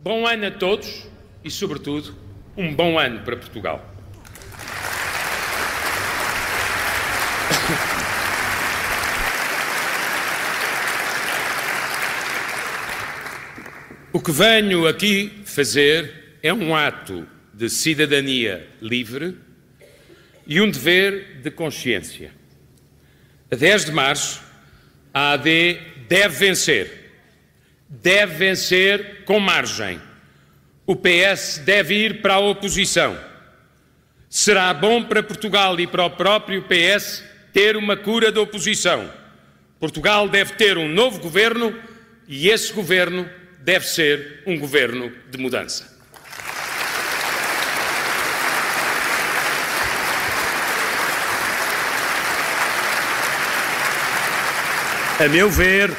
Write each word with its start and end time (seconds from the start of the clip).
Bom 0.00 0.24
ano 0.28 0.46
a 0.46 0.50
todos 0.52 1.08
e, 1.42 1.50
sobretudo, 1.50 2.14
um 2.56 2.72
bom 2.72 2.96
ano 2.96 3.24
para 3.24 3.36
Portugal. 3.36 3.84
O 14.12 14.20
que 14.20 14.30
venho 14.30 14.86
aqui 14.86 15.42
fazer 15.44 16.38
é 16.44 16.52
um 16.54 16.76
ato 16.76 17.26
de 17.52 17.68
cidadania 17.68 18.68
livre 18.80 19.36
e 20.46 20.60
um 20.60 20.70
dever 20.70 21.40
de 21.42 21.50
consciência. 21.50 22.30
A 23.50 23.56
10 23.56 23.86
de 23.86 23.92
março, 23.92 24.40
a 25.12 25.32
AD 25.32 25.80
deve 26.08 26.36
vencer. 26.36 27.07
Deve 27.88 28.34
vencer 28.36 29.24
com 29.24 29.40
margem. 29.40 30.00
O 30.86 30.94
PS 30.94 31.62
deve 31.64 31.94
ir 31.94 32.22
para 32.22 32.34
a 32.34 32.38
oposição. 32.38 33.18
Será 34.28 34.72
bom 34.74 35.02
para 35.04 35.22
Portugal 35.22 35.78
e 35.80 35.86
para 35.86 36.04
o 36.04 36.10
próprio 36.10 36.64
PS 36.64 37.24
ter 37.52 37.76
uma 37.76 37.96
cura 37.96 38.30
da 38.30 38.40
oposição. 38.40 39.10
Portugal 39.80 40.28
deve 40.28 40.54
ter 40.54 40.76
um 40.76 40.88
novo 40.88 41.18
governo 41.20 41.74
e 42.26 42.48
esse 42.48 42.72
governo 42.72 43.28
deve 43.60 43.86
ser 43.86 44.42
um 44.46 44.58
governo 44.58 45.12
de 45.30 45.38
mudança. 45.38 45.96
A 55.20 55.28
meu 55.28 55.50
ver, 55.50 55.90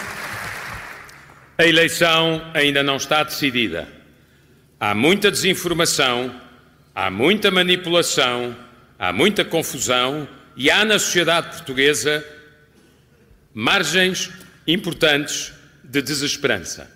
a 1.60 1.68
eleição 1.68 2.42
ainda 2.54 2.82
não 2.82 2.96
está 2.96 3.22
decidida. 3.22 3.86
Há 4.80 4.96
muita 4.96 5.30
desinformação, 5.30 6.34
há 6.96 7.12
muita 7.12 7.52
manipulação, 7.52 8.56
há 8.98 9.12
muita 9.12 9.44
confusão 9.44 10.26
e 10.56 10.72
há 10.72 10.86
na 10.86 10.98
sociedade 10.98 11.58
portuguesa 11.58 12.26
margens 13.54 14.32
importantes 14.66 15.52
de 15.84 16.02
desesperança. 16.02 16.90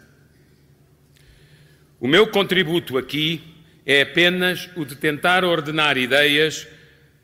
O 2.00 2.08
meu 2.08 2.26
contributo 2.28 2.98
aqui 2.98 3.44
é 3.86 4.04
apenas 4.04 4.70
o 4.78 4.86
de 4.86 4.96
tentar 4.96 5.44
ordenar 5.44 5.98
ideias 5.98 6.66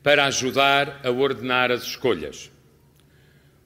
para 0.02 0.26
ajudar 0.26 1.00
a 1.02 1.10
ordenar 1.10 1.70
as 1.70 1.84
escolhas. 1.84 2.50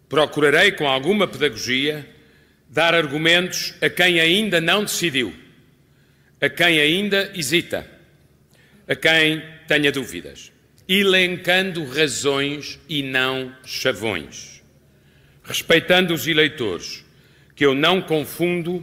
Procurarei, 0.09 0.71
com 0.71 0.87
alguma 0.87 1.27
pedagogia, 1.27 2.15
dar 2.75 2.93
argumentos 2.93 3.73
a 3.81 3.89
quem 3.89 4.19
ainda 4.19 4.61
não 4.61 4.83
decidiu, 4.83 5.33
a 6.41 6.49
quem 6.49 6.81
ainda 6.81 7.31
hesita, 7.33 7.89
a 8.89 8.97
quem 8.97 9.41
tenha 9.69 9.93
dúvidas, 9.93 10.51
elencando 10.89 11.85
razões 11.85 12.81
e 12.89 13.01
não 13.01 13.55
chavões, 13.65 14.61
respeitando 15.45 16.13
os 16.13 16.27
eleitores, 16.27 17.05
que 17.55 17.65
eu 17.65 17.77
não 17.77 18.03
confundo 18.03 18.83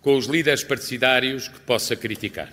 com 0.00 0.16
os 0.16 0.24
líderes 0.24 0.64
partidários 0.64 1.48
que 1.48 1.60
possa 1.60 1.94
criticar. 1.94 2.50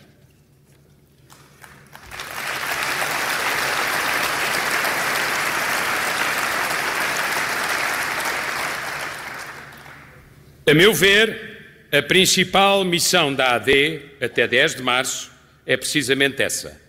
A 10.67 10.73
meu 10.73 10.95
ver, 10.95 11.87
a 11.91 12.01
principal 12.01 12.83
missão 12.83 13.31
da 13.31 13.53
AD 13.53 14.01
até 14.19 14.47
10 14.47 14.75
de 14.75 14.81
março 14.81 15.31
é 15.63 15.77
precisamente 15.77 16.41
essa: 16.41 16.81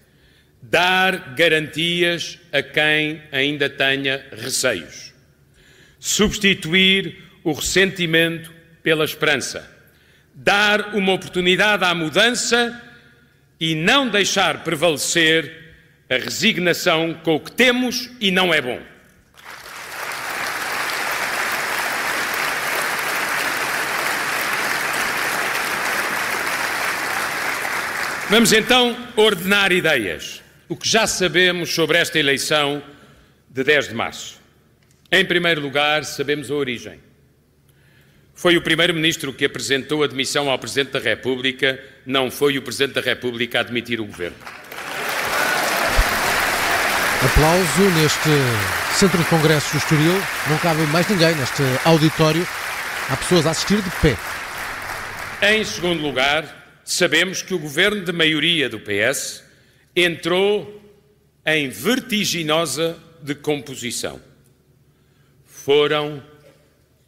dar 0.62 1.34
garantias 1.34 2.38
a 2.50 2.62
quem 2.62 3.20
ainda 3.30 3.69
tenha 3.69 4.24
receios, 4.32 5.12
substituir 6.00 7.19
o 7.44 7.53
ressentimento 7.53 8.50
pela 8.82 9.04
esperança, 9.04 9.70
dar 10.32 10.94
uma 10.94 11.12
oportunidade 11.12 11.84
à 11.84 11.94
mudança 11.94 12.82
e 13.60 13.75
não 13.75 14.08
deixar 14.08 14.64
prevalecer 14.64 15.53
a 16.08 16.14
resignação 16.14 17.12
com 17.22 17.34
o 17.34 17.41
que 17.41 17.53
temos 17.53 18.08
e 18.22 18.31
não 18.31 18.54
é 18.54 18.62
bom. 18.62 18.95
Vamos 28.28 28.53
então 28.53 28.97
ordenar 29.14 29.70
ideias. 29.70 30.42
O 30.69 30.75
que 30.75 30.88
já 30.88 31.06
sabemos 31.06 31.72
sobre 31.72 31.97
esta 31.97 32.19
eleição 32.19 32.82
de 33.48 33.62
10 33.62 33.88
de 33.88 33.94
março. 33.94 34.41
Em 35.12 35.25
primeiro 35.25 35.60
lugar, 35.60 36.04
sabemos 36.04 36.50
a 36.50 36.54
origem. 36.54 36.98
Foi 38.34 38.56
o 38.56 38.62
Primeiro-Ministro 38.62 39.32
que 39.32 39.44
apresentou 39.44 40.03
a 40.03 40.09
demissão 40.09 40.50
ao 40.50 40.59
Presidente 40.59 40.91
da 40.91 40.98
República, 40.98 41.81
não 42.04 42.28
foi 42.28 42.59
o 42.59 42.62
Presidente 42.62 42.94
da 42.94 43.00
República 43.00 43.59
a 43.59 43.60
admitir 43.60 44.00
o 44.00 44.04
Governo. 44.04 44.37
Aplauso 47.25 47.82
neste 48.00 48.28
Centro 48.98 49.19
de 49.19 49.25
Congressos 49.26 49.70
do 49.70 49.78
Estoril. 49.78 50.22
Não 50.50 50.58
cabe 50.58 50.82
mais 50.88 51.08
ninguém 51.08 51.32
neste 51.37 51.62
auditório. 51.84 52.47
Há 53.08 53.16
pessoas 53.16 53.47
a 53.47 53.53
assistir 53.53 53.81
de 53.81 53.91
pé. 54.03 54.16
Em 55.43 55.64
segundo 55.64 56.03
lugar, 56.03 56.66
sabemos 56.86 57.42
que 57.42 57.52
o 57.52 57.58
governo 57.58 58.04
de 58.04 58.12
maioria 58.12 58.69
do 58.69 58.78
PS 58.78 59.42
entrou 59.94 60.80
em 61.44 61.69
vertiginosa 61.69 62.97
decomposição. 63.20 64.20
Foram 65.44 66.22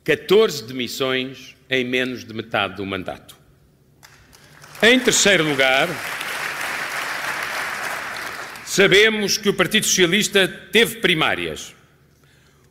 14 0.02 0.64
demissões 0.64 1.54
em 1.70 1.84
menos 1.84 2.24
de 2.24 2.34
metade 2.34 2.74
do 2.74 2.84
mandato. 2.84 3.36
Em 4.82 4.98
terceiro 4.98 5.44
lugar, 5.48 5.88
sabemos 8.66 9.38
que 9.38 9.48
o 9.48 9.54
Partido 9.54 9.86
Socialista 9.86 10.48
teve 10.72 10.96
primárias. 10.96 11.72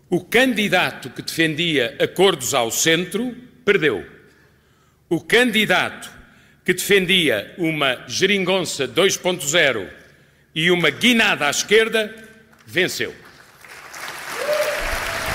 O 0.09 0.22
candidato 0.23 1.09
que 1.09 1.22
defendia 1.22 1.96
acordos 2.01 2.53
ao 2.53 2.69
centro 2.69 3.34
perdeu. 3.63 4.06
O 5.09 5.22
candidato 5.22 6.16
que 6.67 6.73
defendia 6.73 7.53
uma 7.57 8.03
geringonça 8.09 8.85
2.0 8.85 9.88
e 10.53 10.69
uma 10.69 10.89
guinada 10.89 11.47
à 11.47 11.50
esquerda, 11.50 12.13
venceu. 12.66 13.16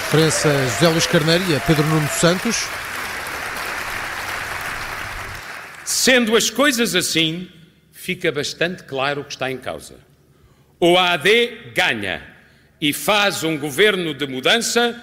Referência 0.04 0.50
José 0.68 0.88
Luís 0.88 1.06
Carneiro 1.06 1.50
e 1.50 1.56
a 1.56 1.60
Pedro 1.60 1.86
Nuno 1.86 2.06
Santos. 2.10 2.66
Sendo 5.86 6.36
as 6.36 6.50
coisas 6.50 6.94
assim, 6.94 7.48
fica 7.92 8.30
bastante 8.30 8.82
claro 8.82 9.22
o 9.22 9.24
que 9.24 9.32
está 9.32 9.50
em 9.50 9.56
causa. 9.56 9.94
Ou 10.78 10.98
a 10.98 11.12
AD 11.12 11.72
ganha 11.74 12.22
e 12.78 12.92
faz 12.92 13.42
um 13.42 13.56
governo 13.56 14.12
de 14.12 14.26
mudança, 14.26 15.02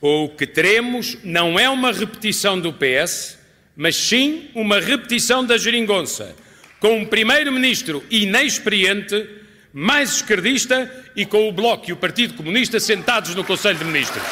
ou 0.00 0.26
o 0.26 0.28
que 0.28 0.46
teremos 0.46 1.18
não 1.24 1.58
é 1.58 1.68
uma 1.68 1.90
repetição 1.90 2.60
do 2.60 2.72
PS, 2.72 3.37
mas 3.78 3.94
sim 3.94 4.50
uma 4.56 4.80
repetição 4.80 5.44
da 5.44 5.56
geringonça, 5.56 6.34
com 6.80 6.98
um 6.98 7.06
primeiro-ministro 7.06 8.04
inexperiente, 8.10 9.24
mais 9.72 10.16
esquerdista 10.16 10.92
e 11.14 11.24
com 11.24 11.48
o 11.48 11.52
Bloco 11.52 11.88
e 11.88 11.92
o 11.92 11.96
Partido 11.96 12.34
Comunista 12.34 12.80
sentados 12.80 13.36
no 13.36 13.44
Conselho 13.44 13.78
de 13.78 13.84
Ministros. 13.84 14.22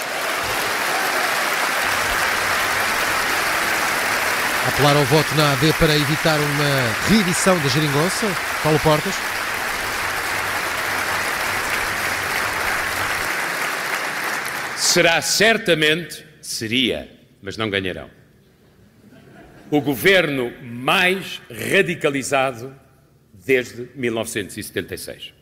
Apelar 4.66 4.96
ao 4.96 5.04
voto 5.04 5.32
na 5.36 5.52
AD 5.52 5.72
para 5.74 5.94
evitar 5.94 6.40
uma 6.40 7.08
reedição 7.08 7.56
da 7.60 7.68
geringonça? 7.68 8.26
Paulo 8.64 8.80
Portas? 8.80 9.14
Será 14.76 15.22
certamente, 15.22 16.26
seria, 16.42 17.08
mas 17.40 17.56
não 17.56 17.70
ganharão 17.70 18.25
o 19.70 19.80
governo 19.80 20.52
mais 20.62 21.40
radicalizado 21.50 22.74
desde 23.32 23.88
1976. 23.94 25.32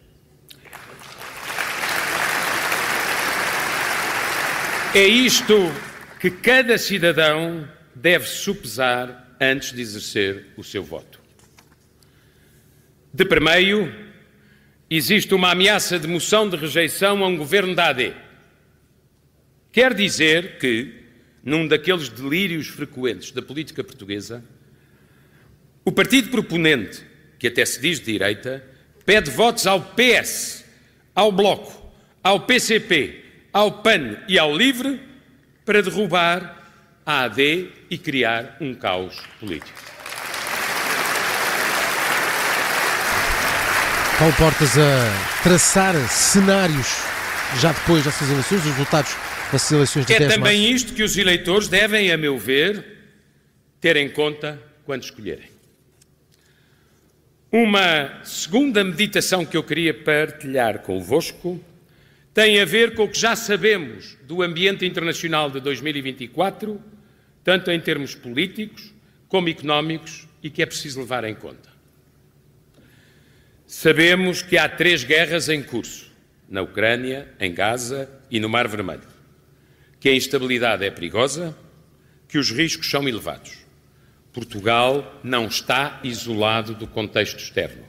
É 4.94 5.04
isto 5.04 5.54
que 6.20 6.30
cada 6.30 6.78
cidadão 6.78 7.68
deve 7.94 8.26
supesar 8.26 9.36
antes 9.40 9.72
de 9.72 9.80
exercer 9.80 10.46
o 10.56 10.62
seu 10.62 10.82
voto. 10.82 11.20
De 13.12 13.24
primeiro, 13.24 13.92
existe 14.88 15.34
uma 15.34 15.50
ameaça 15.50 15.98
de 15.98 16.06
moção 16.06 16.48
de 16.48 16.56
rejeição 16.56 17.22
a 17.24 17.26
um 17.26 17.36
governo 17.36 17.74
da 17.74 17.88
AD. 17.88 18.14
Quer 19.72 19.92
dizer 19.94 20.58
que 20.58 21.03
num 21.44 21.68
daqueles 21.68 22.08
delírios 22.08 22.68
frequentes 22.68 23.30
da 23.30 23.42
política 23.42 23.84
portuguesa, 23.84 24.42
O 25.86 25.92
partido 25.92 26.30
proponente, 26.30 27.04
que 27.38 27.46
até 27.46 27.62
se 27.66 27.78
diz 27.78 28.00
de 28.00 28.06
direita, 28.06 28.64
pede 29.04 29.30
votos 29.30 29.66
ao 29.66 29.82
PS, 29.82 30.64
ao 31.14 31.30
Bloco, 31.30 31.92
ao 32.22 32.40
PCP, 32.40 33.22
ao 33.52 33.70
PAN 33.70 34.16
e 34.26 34.38
ao 34.38 34.56
LIVRE 34.56 34.98
para 35.62 35.82
derrubar 35.82 36.64
a 37.04 37.24
AD 37.24 37.68
e 37.90 37.98
criar 37.98 38.56
um 38.62 38.74
caos 38.74 39.20
político. 39.38 39.78
Paulo 44.18 44.34
Portas 44.38 44.78
a 44.78 45.42
traçar 45.42 45.94
cenários 46.08 47.04
já 47.60 47.72
depois 47.72 48.04
dessas 48.04 48.30
eleições, 48.30 48.60
os 48.60 48.70
resultados 48.70 49.14
dessas 49.54 49.72
eleições 49.72 50.06
de 50.06 50.12
É 50.12 50.18
10 50.18 50.30
de 50.30 50.36
também 50.36 50.60
março. 50.60 50.76
isto 50.76 50.94
que 50.94 51.02
os 51.02 51.16
eleitores 51.16 51.68
devem, 51.68 52.12
a 52.12 52.16
meu 52.16 52.36
ver, 52.38 52.84
ter 53.80 53.96
em 53.96 54.08
conta 54.08 54.60
quando 54.84 55.04
escolherem. 55.04 55.48
Uma 57.50 58.20
segunda 58.24 58.82
meditação 58.82 59.46
que 59.46 59.56
eu 59.56 59.62
queria 59.62 59.94
partilhar 59.94 60.80
convosco 60.80 61.62
tem 62.32 62.60
a 62.60 62.64
ver 62.64 62.94
com 62.94 63.04
o 63.04 63.08
que 63.08 63.18
já 63.18 63.36
sabemos 63.36 64.16
do 64.24 64.42
ambiente 64.42 64.84
internacional 64.84 65.48
de 65.48 65.60
2024, 65.60 66.82
tanto 67.44 67.70
em 67.70 67.78
termos 67.78 68.14
políticos 68.14 68.92
como 69.28 69.48
económicos, 69.48 70.26
e 70.42 70.50
que 70.50 70.62
é 70.62 70.66
preciso 70.66 71.00
levar 71.00 71.24
em 71.24 71.34
conta. 71.34 71.70
Sabemos 73.66 74.42
que 74.42 74.58
há 74.58 74.68
três 74.68 75.04
guerras 75.04 75.48
em 75.48 75.62
curso: 75.62 76.10
na 76.48 76.60
Ucrânia, 76.60 77.28
em 77.40 77.54
Gaza 77.54 78.10
e 78.30 78.38
no 78.38 78.48
Mar 78.48 78.68
Vermelho. 78.68 79.13
Que 80.04 80.10
a 80.10 80.14
instabilidade 80.14 80.84
é 80.84 80.90
perigosa, 80.90 81.56
que 82.28 82.36
os 82.36 82.50
riscos 82.50 82.90
são 82.90 83.08
elevados. 83.08 83.52
Portugal 84.34 85.18
não 85.24 85.46
está 85.46 85.98
isolado 86.04 86.74
do 86.74 86.86
contexto 86.86 87.38
externo. 87.38 87.82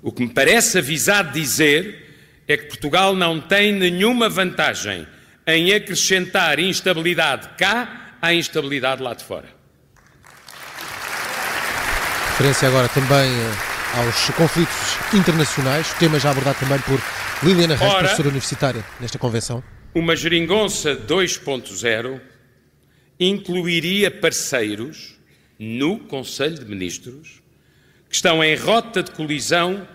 O 0.00 0.12
que 0.12 0.22
me 0.22 0.28
parece 0.28 0.78
avisado 0.78 1.32
dizer 1.32 2.44
é 2.46 2.56
que 2.56 2.66
Portugal 2.66 3.16
não 3.16 3.40
tem 3.40 3.72
nenhuma 3.72 4.28
vantagem 4.28 5.08
em 5.44 5.74
acrescentar 5.74 6.60
instabilidade 6.60 7.48
cá 7.58 8.14
à 8.22 8.32
instabilidade 8.32 9.02
lá 9.02 9.12
de 9.12 9.24
fora. 9.24 9.48
Referência 12.28 12.68
agora 12.68 12.88
também 12.90 13.28
eh, 13.28 13.98
aos 13.98 14.30
conflitos 14.36 14.96
internacionais, 15.12 15.92
tema 15.94 16.20
já 16.20 16.30
abordado 16.30 16.60
também 16.60 16.78
por 16.78 17.02
Liliana 17.42 17.74
Reis, 17.74 17.90
Ora. 17.90 18.04
professora 18.04 18.28
universitária 18.28 18.84
nesta 19.00 19.18
convenção. 19.18 19.64
Uma 19.98 20.14
geringonça 20.14 20.94
2.0 20.94 22.20
incluiria 23.18 24.08
parceiros 24.08 25.18
no 25.58 25.98
Conselho 25.98 26.56
de 26.56 26.64
Ministros 26.66 27.42
que 28.08 28.14
estão 28.14 28.44
em 28.44 28.54
rota 28.54 29.02
de 29.02 29.10
colisão 29.10 29.88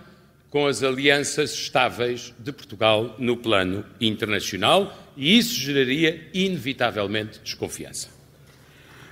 com 0.50 0.68
as 0.68 0.84
alianças 0.84 1.54
estáveis 1.54 2.34
de 2.38 2.52
Portugal 2.52 3.16
no 3.18 3.38
plano 3.38 3.86
internacional 4.02 4.94
e 5.16 5.38
isso 5.38 5.58
geraria 5.58 6.30
inevitavelmente 6.34 7.40
desconfiança. 7.40 8.10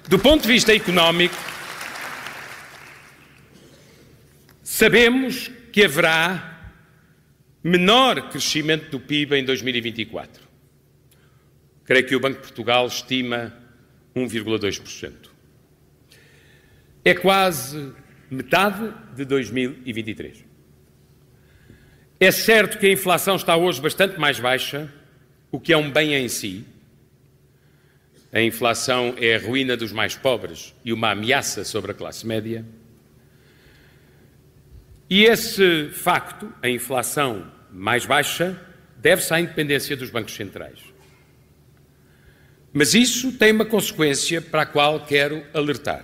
Do 0.09 0.19
ponto 0.19 0.41
de 0.41 0.49
vista 0.49 0.75
económico, 0.75 1.37
sabemos 4.61 5.49
que 5.71 5.85
haverá 5.85 6.73
menor 7.63 8.29
crescimento 8.29 8.91
do 8.91 8.99
PIB 8.99 9.37
em 9.37 9.45
2024. 9.45 10.50
Creio 11.91 12.07
que 12.07 12.15
o 12.15 12.21
Banco 12.21 12.37
de 12.37 12.43
Portugal 12.43 12.87
estima 12.87 13.53
1,2%. 14.15 15.11
É 17.03 17.13
quase 17.13 17.91
metade 18.29 18.93
de 19.13 19.25
2023. 19.25 20.45
É 22.17 22.31
certo 22.31 22.77
que 22.77 22.85
a 22.87 22.91
inflação 22.93 23.35
está 23.35 23.57
hoje 23.57 23.81
bastante 23.81 24.17
mais 24.17 24.39
baixa, 24.39 24.89
o 25.51 25.59
que 25.59 25.73
é 25.73 25.77
um 25.77 25.91
bem 25.91 26.13
em 26.13 26.29
si. 26.29 26.63
A 28.31 28.41
inflação 28.41 29.13
é 29.17 29.35
a 29.35 29.39
ruína 29.39 29.75
dos 29.75 29.91
mais 29.91 30.15
pobres 30.15 30.73
e 30.85 30.93
uma 30.93 31.11
ameaça 31.11 31.65
sobre 31.65 31.91
a 31.91 31.93
classe 31.93 32.25
média. 32.25 32.65
E 35.09 35.25
esse 35.25 35.89
facto, 35.89 36.53
a 36.61 36.69
inflação 36.69 37.51
mais 37.69 38.05
baixa, 38.05 38.57
deve-se 38.95 39.33
à 39.33 39.41
independência 39.41 39.97
dos 39.97 40.09
bancos 40.09 40.33
centrais. 40.33 40.90
Mas 42.73 42.93
isso 42.93 43.33
tem 43.33 43.51
uma 43.51 43.65
consequência 43.65 44.41
para 44.41 44.61
a 44.61 44.65
qual 44.65 45.05
quero 45.05 45.45
alertar. 45.53 46.03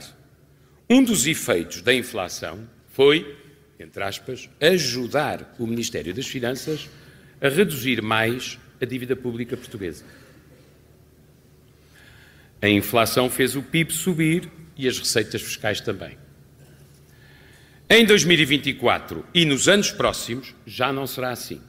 Um 0.89 1.03
dos 1.03 1.25
efeitos 1.25 1.81
da 1.81 1.93
inflação 1.93 2.67
foi, 2.89 3.37
entre 3.79 4.03
aspas, 4.03 4.49
ajudar 4.59 5.55
o 5.57 5.65
Ministério 5.65 6.13
das 6.13 6.27
Finanças 6.27 6.89
a 7.41 7.47
reduzir 7.47 8.01
mais 8.01 8.57
a 8.81 8.85
dívida 8.85 9.15
pública 9.15 9.55
portuguesa. 9.55 10.03
A 12.61 12.67
inflação 12.67 13.29
fez 13.29 13.55
o 13.55 13.61
PIB 13.61 13.93
subir 13.93 14.49
e 14.75 14.87
as 14.87 14.97
receitas 14.97 15.41
fiscais 15.41 15.79
também. 15.79 16.17
Em 17.89 18.05
2024 18.05 19.25
e 19.33 19.45
nos 19.45 19.69
anos 19.69 19.91
próximos 19.91 20.53
já 20.65 20.91
não 20.91 21.07
será 21.07 21.29
assim. 21.29 21.61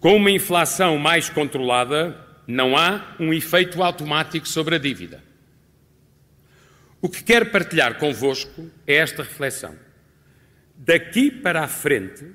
Com 0.00 0.16
uma 0.16 0.30
inflação 0.30 0.98
mais 0.98 1.30
controlada, 1.30 2.16
não 2.52 2.76
há 2.76 3.14
um 3.18 3.32
efeito 3.32 3.82
automático 3.82 4.46
sobre 4.46 4.76
a 4.76 4.78
dívida. 4.78 5.22
O 7.00 7.08
que 7.08 7.24
quero 7.24 7.46
partilhar 7.46 7.98
convosco 7.98 8.70
é 8.86 8.96
esta 8.96 9.22
reflexão. 9.22 9.74
Daqui 10.76 11.30
para 11.30 11.64
a 11.64 11.68
frente, 11.68 12.26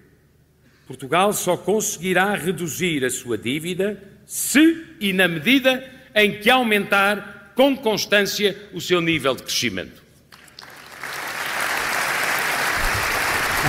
Portugal 0.87 1.31
só 1.33 1.55
conseguirá 1.55 2.33
reduzir 2.33 3.05
a 3.05 3.09
sua 3.09 3.37
dívida 3.37 4.01
se 4.25 4.85
e 4.99 5.13
na 5.13 5.27
medida 5.27 5.87
em 6.15 6.39
que 6.39 6.49
aumentar 6.49 7.53
com 7.55 7.77
constância 7.77 8.57
o 8.73 8.81
seu 8.81 8.99
nível 8.99 9.35
de 9.35 9.43
crescimento. 9.43 10.01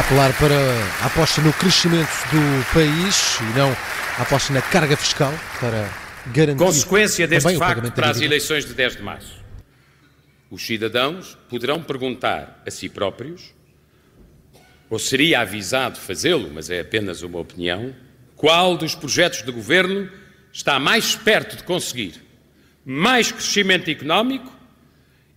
Apelar 0.01 0.33
para 0.39 0.55
a 1.03 1.07
aposta 1.07 1.43
no 1.43 1.53
crescimento 1.53 2.09
do 2.31 2.73
país 2.73 3.39
e 3.41 3.59
não 3.59 3.71
a 4.19 4.23
aposta 4.23 4.53
na 4.53 4.63
carga 4.63 4.97
fiscal 4.97 5.33
para 5.61 6.08
garantir 6.33 6.59
Consequência 6.59 7.27
deste 7.27 7.57
facto 7.57 7.91
para 7.93 8.11
as 8.11 8.21
eleições 8.21 8.65
de 8.65 8.75
10 8.75 8.97
de 8.97 9.03
março. 9.03 9.39
Os 10.51 10.67
cidadãos 10.67 11.37
poderão 11.49 11.83
perguntar 11.83 12.63
a 12.67 12.71
si 12.71 12.89
próprios, 12.89 13.53
ou 14.89 14.99
seria 14.99 15.41
avisado 15.41 15.99
fazê-lo, 15.99 16.51
mas 16.53 16.71
é 16.71 16.81
apenas 16.81 17.23
uma 17.23 17.39
opinião, 17.39 17.95
qual 18.35 18.77
dos 18.77 18.95
projetos 18.95 19.43
de 19.43 19.53
governo 19.53 20.11
está 20.53 20.79
mais 20.79 21.15
perto 21.15 21.57
de 21.57 21.65
conseguir 21.65 22.15
mais 22.85 23.31
crescimento 23.31 23.91
económico 23.91 24.51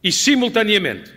e, 0.02 0.10
simultaneamente, 0.10 1.12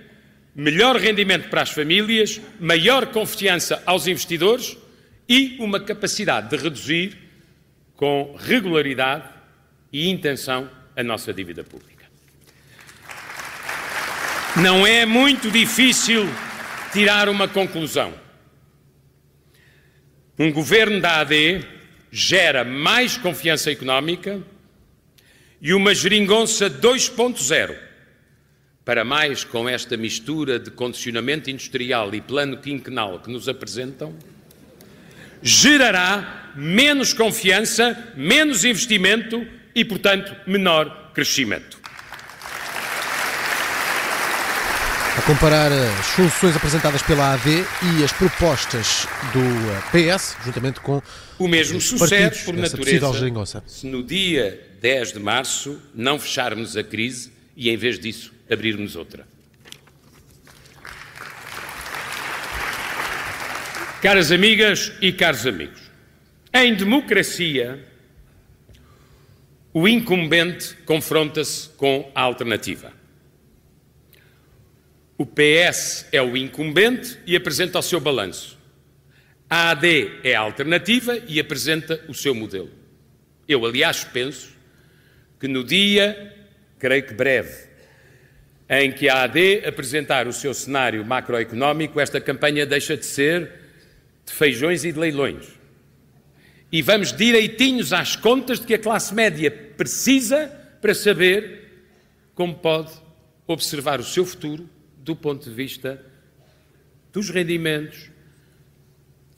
melhor 0.54 0.96
rendimento 0.96 1.48
para 1.48 1.62
as 1.62 1.70
famílias, 1.70 2.40
maior 2.58 3.06
confiança 3.06 3.80
aos 3.86 4.08
investidores 4.08 4.76
e 5.28 5.56
uma 5.60 5.78
capacidade 5.78 6.50
de 6.50 6.56
reduzir 6.56 7.16
com 7.94 8.34
regularidade 8.36 9.33
e 9.94 10.10
intenção 10.10 10.68
a 10.96 11.04
nossa 11.04 11.32
dívida 11.32 11.62
pública. 11.62 12.04
Não 14.60 14.84
é 14.84 15.06
muito 15.06 15.52
difícil 15.52 16.26
tirar 16.92 17.28
uma 17.28 17.46
conclusão. 17.46 18.12
Um 20.36 20.52
governo 20.52 21.00
da 21.00 21.20
AD 21.20 21.64
gera 22.10 22.64
mais 22.64 23.16
confiança 23.16 23.70
económica 23.70 24.42
e 25.62 25.72
uma 25.72 25.94
geringonça 25.94 26.68
2.0 26.68 27.76
para 28.84 29.04
mais 29.04 29.44
com 29.44 29.68
esta 29.68 29.96
mistura 29.96 30.58
de 30.58 30.72
condicionamento 30.72 31.50
industrial 31.50 32.12
e 32.12 32.20
plano 32.20 32.56
quinquenal 32.56 33.20
que 33.20 33.30
nos 33.30 33.48
apresentam, 33.48 34.12
gerará 35.40 36.52
menos 36.56 37.12
confiança, 37.12 38.12
menos 38.16 38.64
investimento 38.64 39.46
e, 39.74 39.84
portanto, 39.84 40.34
menor 40.46 41.10
crescimento. 41.12 41.78
A 45.16 45.22
comparar 45.22 45.70
as 45.70 46.06
soluções 46.06 46.56
apresentadas 46.56 47.02
pela 47.02 47.34
AD 47.34 47.48
e 47.50 48.04
as 48.04 48.12
propostas 48.12 49.06
do 49.32 49.40
eh, 49.40 50.12
PS, 50.16 50.36
juntamente 50.44 50.80
com 50.80 51.00
O 51.38 51.46
mesmo 51.46 51.80
sucede, 51.80 52.40
por 52.44 52.54
natureza, 52.54 53.62
se 53.66 53.86
no 53.86 54.02
dia 54.02 54.60
10 54.80 55.12
de 55.12 55.20
março 55.20 55.80
não 55.94 56.18
fecharmos 56.18 56.76
a 56.76 56.82
crise 56.82 57.32
e, 57.56 57.70
em 57.70 57.76
vez 57.76 57.98
disso, 57.98 58.32
abrirmos 58.50 58.96
outra. 58.96 59.26
Caras 64.02 64.32
amigas 64.32 64.92
e 65.00 65.12
caros 65.12 65.46
amigos, 65.46 65.80
em 66.52 66.74
democracia, 66.74 67.82
o 69.76 69.88
incumbente 69.88 70.76
confronta-se 70.86 71.68
com 71.70 72.08
a 72.14 72.20
alternativa. 72.20 72.92
O 75.18 75.26
PS 75.26 76.06
é 76.12 76.22
o 76.22 76.36
incumbente 76.36 77.18
e 77.26 77.34
apresenta 77.34 77.80
o 77.80 77.82
seu 77.82 77.98
balanço. 77.98 78.56
A 79.50 79.70
AD 79.70 80.20
é 80.22 80.36
a 80.36 80.40
alternativa 80.40 81.18
e 81.26 81.40
apresenta 81.40 82.00
o 82.08 82.14
seu 82.14 82.34
modelo. 82.36 82.70
Eu, 83.48 83.66
aliás, 83.66 84.04
penso 84.04 84.52
que 85.40 85.48
no 85.48 85.64
dia, 85.64 86.32
creio 86.78 87.06
que 87.06 87.14
breve, 87.14 87.66
em 88.70 88.92
que 88.92 89.08
a 89.08 89.24
AD 89.24 89.66
apresentar 89.66 90.28
o 90.28 90.32
seu 90.32 90.54
cenário 90.54 91.04
macroeconómico, 91.04 91.98
esta 91.98 92.20
campanha 92.20 92.64
deixa 92.64 92.96
de 92.96 93.06
ser 93.06 93.50
de 94.24 94.32
feijões 94.32 94.84
e 94.84 94.92
de 94.92 94.98
leilões. 94.98 95.46
E 96.70 96.80
vamos 96.80 97.12
direitinhos 97.12 97.92
às 97.92 98.16
contas 98.16 98.58
de 98.58 98.66
que 98.66 98.74
a 98.74 98.78
classe 98.78 99.14
média 99.14 99.63
precisa 99.76 100.48
para 100.80 100.94
saber 100.94 101.64
como 102.34 102.54
pode 102.54 102.92
observar 103.46 104.00
o 104.00 104.04
seu 104.04 104.24
futuro 104.24 104.68
do 104.98 105.14
ponto 105.14 105.48
de 105.48 105.54
vista 105.54 106.04
dos 107.12 107.30
rendimentos, 107.30 108.10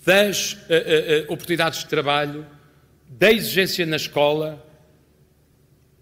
das 0.04 0.52
uh, 0.52 1.26
uh, 1.28 1.32
oportunidades 1.32 1.80
de 1.80 1.88
trabalho, 1.88 2.46
da 3.08 3.30
exigência 3.30 3.84
na 3.84 3.96
escola, 3.96 4.64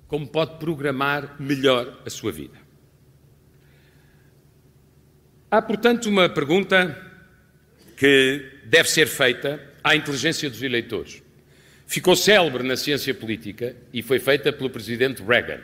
como 0.06 0.28
pode 0.28 0.58
programar 0.58 1.34
melhor 1.40 2.00
a 2.06 2.10
sua 2.10 2.30
vida. 2.30 2.56
Há, 5.50 5.60
portanto, 5.60 6.06
uma 6.06 6.28
pergunta 6.28 6.96
que 7.96 8.60
deve 8.66 8.88
ser 8.88 9.06
feita 9.08 9.60
à 9.82 9.96
inteligência 9.96 10.48
dos 10.48 10.62
eleitores. 10.62 11.23
Ficou 11.94 12.16
célebre 12.16 12.64
na 12.64 12.76
ciência 12.76 13.14
política 13.14 13.76
e 13.92 14.02
foi 14.02 14.18
feita 14.18 14.52
pelo 14.52 14.68
presidente 14.68 15.22
Reagan. 15.22 15.60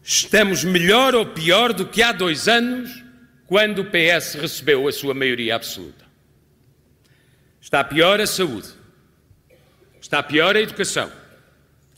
Estamos 0.00 0.62
melhor 0.62 1.12
ou 1.12 1.26
pior 1.26 1.72
do 1.72 1.84
que 1.84 2.00
há 2.00 2.12
dois 2.12 2.46
anos, 2.46 3.02
quando 3.48 3.80
o 3.80 3.86
PS 3.86 4.34
recebeu 4.34 4.86
a 4.86 4.92
sua 4.92 5.12
maioria 5.12 5.56
absoluta. 5.56 6.04
Está 7.60 7.82
pior 7.82 8.20
a 8.20 8.28
saúde, 8.28 8.68
está 10.00 10.22
pior 10.22 10.54
a 10.54 10.60
educação, 10.60 11.10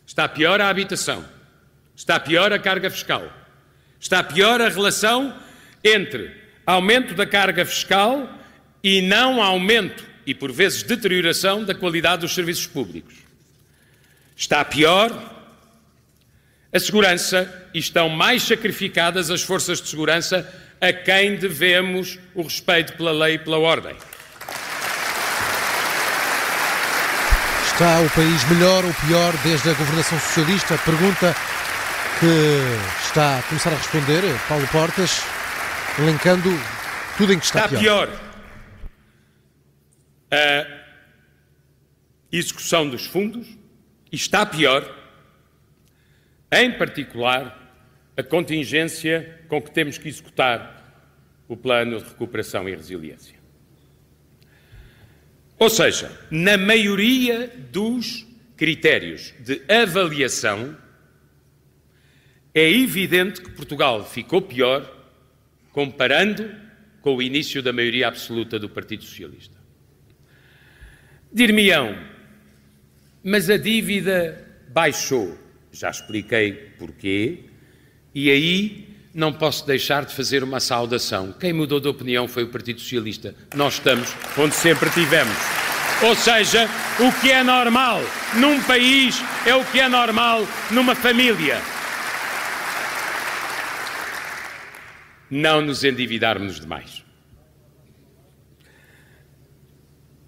está 0.06 0.26
pior 0.26 0.62
a 0.62 0.70
habitação, 0.70 1.28
está 1.94 2.18
pior 2.18 2.54
a 2.54 2.58
carga 2.58 2.88
fiscal, 2.88 3.30
está 4.00 4.22
pior 4.24 4.62
a 4.62 4.70
relação 4.70 5.38
entre 5.84 6.34
aumento 6.64 7.12
da 7.12 7.26
carga 7.26 7.66
fiscal 7.66 8.26
e 8.82 9.02
não 9.02 9.42
aumento 9.42 10.15
e, 10.26 10.34
por 10.34 10.50
vezes, 10.52 10.82
deterioração 10.82 11.64
da 11.64 11.74
qualidade 11.74 12.22
dos 12.22 12.34
serviços 12.34 12.66
públicos. 12.66 13.14
Está 14.36 14.64
pior 14.64 15.10
a 16.72 16.78
segurança 16.78 17.68
e 17.72 17.78
estão 17.78 18.08
mais 18.08 18.42
sacrificadas 18.42 19.30
as 19.30 19.42
forças 19.42 19.80
de 19.80 19.88
segurança 19.88 20.46
a 20.80 20.92
quem 20.92 21.36
devemos 21.36 22.18
o 22.34 22.42
respeito 22.42 22.92
pela 22.94 23.12
lei 23.12 23.34
e 23.34 23.38
pela 23.38 23.58
ordem. 23.58 23.96
Está 27.72 28.00
o 28.00 28.10
país 28.10 28.50
melhor 28.50 28.84
ou 28.84 28.94
pior 29.06 29.34
desde 29.44 29.70
a 29.70 29.74
governação 29.74 30.18
socialista? 30.18 30.78
Pergunta 30.78 31.36
que 32.18 33.06
está 33.06 33.38
a 33.38 33.42
começar 33.42 33.70
a 33.70 33.76
responder 33.76 34.22
Paulo 34.48 34.66
Portas, 34.68 35.22
elencando 35.98 36.50
tudo 37.16 37.32
em 37.32 37.38
que 37.38 37.44
está, 37.44 37.66
está 37.66 37.78
pior. 37.78 38.08
pior. 38.08 38.25
A 40.30 40.84
execução 42.32 42.88
dos 42.88 43.06
fundos 43.06 43.46
e 44.10 44.16
está 44.16 44.44
pior 44.44 45.04
em 46.50 46.72
particular, 46.72 47.62
a 48.16 48.22
contingência 48.22 49.40
com 49.48 49.60
que 49.60 49.70
temos 49.70 49.98
que 49.98 50.08
executar 50.08 50.76
o 51.48 51.56
plano 51.56 51.98
de 51.98 52.04
recuperação 52.04 52.68
e 52.68 52.74
resiliência. 52.74 53.36
Ou 55.58 55.68
seja, 55.68 56.10
na 56.30 56.56
maioria 56.56 57.48
dos 57.70 58.26
critérios 58.56 59.34
de 59.40 59.60
avaliação, 59.68 60.76
é 62.54 62.70
evidente 62.70 63.40
que 63.40 63.50
Portugal 63.50 64.04
ficou 64.04 64.40
pior 64.40 64.90
comparando 65.72 66.50
com 67.02 67.16
o 67.16 67.22
início 67.22 67.62
da 67.62 67.72
maioria 67.72 68.08
absoluta 68.08 68.58
do 68.58 68.68
Partido 68.68 69.04
Socialista. 69.04 69.55
Dir-me-ão, 71.36 71.94
mas 73.22 73.50
a 73.50 73.58
dívida 73.58 74.42
baixou. 74.70 75.36
Já 75.70 75.90
expliquei 75.90 76.50
porquê. 76.78 77.40
E 78.14 78.30
aí 78.30 78.88
não 79.12 79.34
posso 79.34 79.66
deixar 79.66 80.06
de 80.06 80.14
fazer 80.14 80.42
uma 80.42 80.60
saudação. 80.60 81.34
Quem 81.38 81.52
mudou 81.52 81.78
de 81.78 81.88
opinião 81.88 82.26
foi 82.26 82.44
o 82.44 82.48
Partido 82.48 82.80
Socialista. 82.80 83.34
Nós 83.54 83.74
estamos 83.74 84.14
onde 84.38 84.54
sempre 84.54 84.88
tivemos. 84.88 85.36
Ou 86.04 86.14
seja, 86.14 86.70
o 86.98 87.12
que 87.20 87.30
é 87.30 87.42
normal 87.42 88.00
num 88.36 88.58
país 88.62 89.22
é 89.44 89.54
o 89.54 89.62
que 89.62 89.78
é 89.78 89.90
normal 89.90 90.48
numa 90.70 90.94
família. 90.94 91.60
Não 95.30 95.60
nos 95.60 95.84
endividarmos 95.84 96.58
demais. 96.58 97.05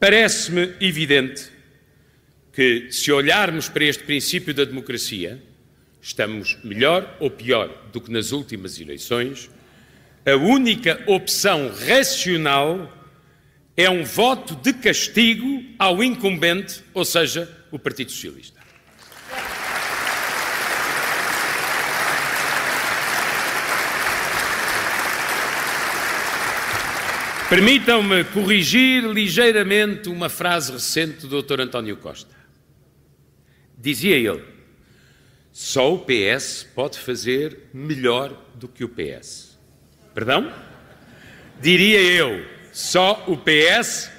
Parece-me 0.00 0.74
evidente 0.80 1.48
que, 2.52 2.88
se 2.90 3.10
olharmos 3.10 3.68
para 3.68 3.84
este 3.84 4.04
princípio 4.04 4.54
da 4.54 4.64
democracia, 4.64 5.42
estamos 6.00 6.56
melhor 6.62 7.16
ou 7.18 7.30
pior 7.30 7.88
do 7.92 8.00
que 8.00 8.10
nas 8.10 8.30
últimas 8.30 8.80
eleições, 8.80 9.50
a 10.24 10.36
única 10.36 11.02
opção 11.06 11.72
racional 11.88 12.94
é 13.76 13.90
um 13.90 14.04
voto 14.04 14.54
de 14.54 14.72
castigo 14.72 15.64
ao 15.78 16.02
incumbente, 16.02 16.82
ou 16.94 17.04
seja, 17.04 17.48
o 17.70 17.78
Partido 17.78 18.12
Socialista. 18.12 18.57
Permitam-me 27.48 28.24
corrigir 28.24 29.04
ligeiramente 29.04 30.10
uma 30.10 30.28
frase 30.28 30.70
recente 30.70 31.26
do 31.26 31.42
Dr. 31.42 31.62
António 31.62 31.96
Costa. 31.96 32.34
Dizia 33.74 34.16
ele: 34.16 34.44
só 35.50 35.94
o 35.94 35.98
PS 35.98 36.66
pode 36.74 36.98
fazer 36.98 37.70
melhor 37.72 38.36
do 38.54 38.68
que 38.68 38.84
o 38.84 38.88
PS. 38.88 39.58
Perdão? 40.14 40.52
Diria 41.58 42.02
eu: 42.02 42.44
só 42.70 43.24
o 43.26 43.38
PS, 43.38 44.10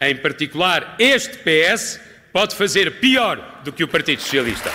em 0.00 0.16
particular 0.16 0.96
este 0.98 1.38
PS, 1.38 2.00
pode 2.32 2.56
fazer 2.56 2.98
pior 2.98 3.62
do 3.62 3.72
que 3.72 3.84
o 3.84 3.88
Partido 3.88 4.22
Socialista. 4.22 4.72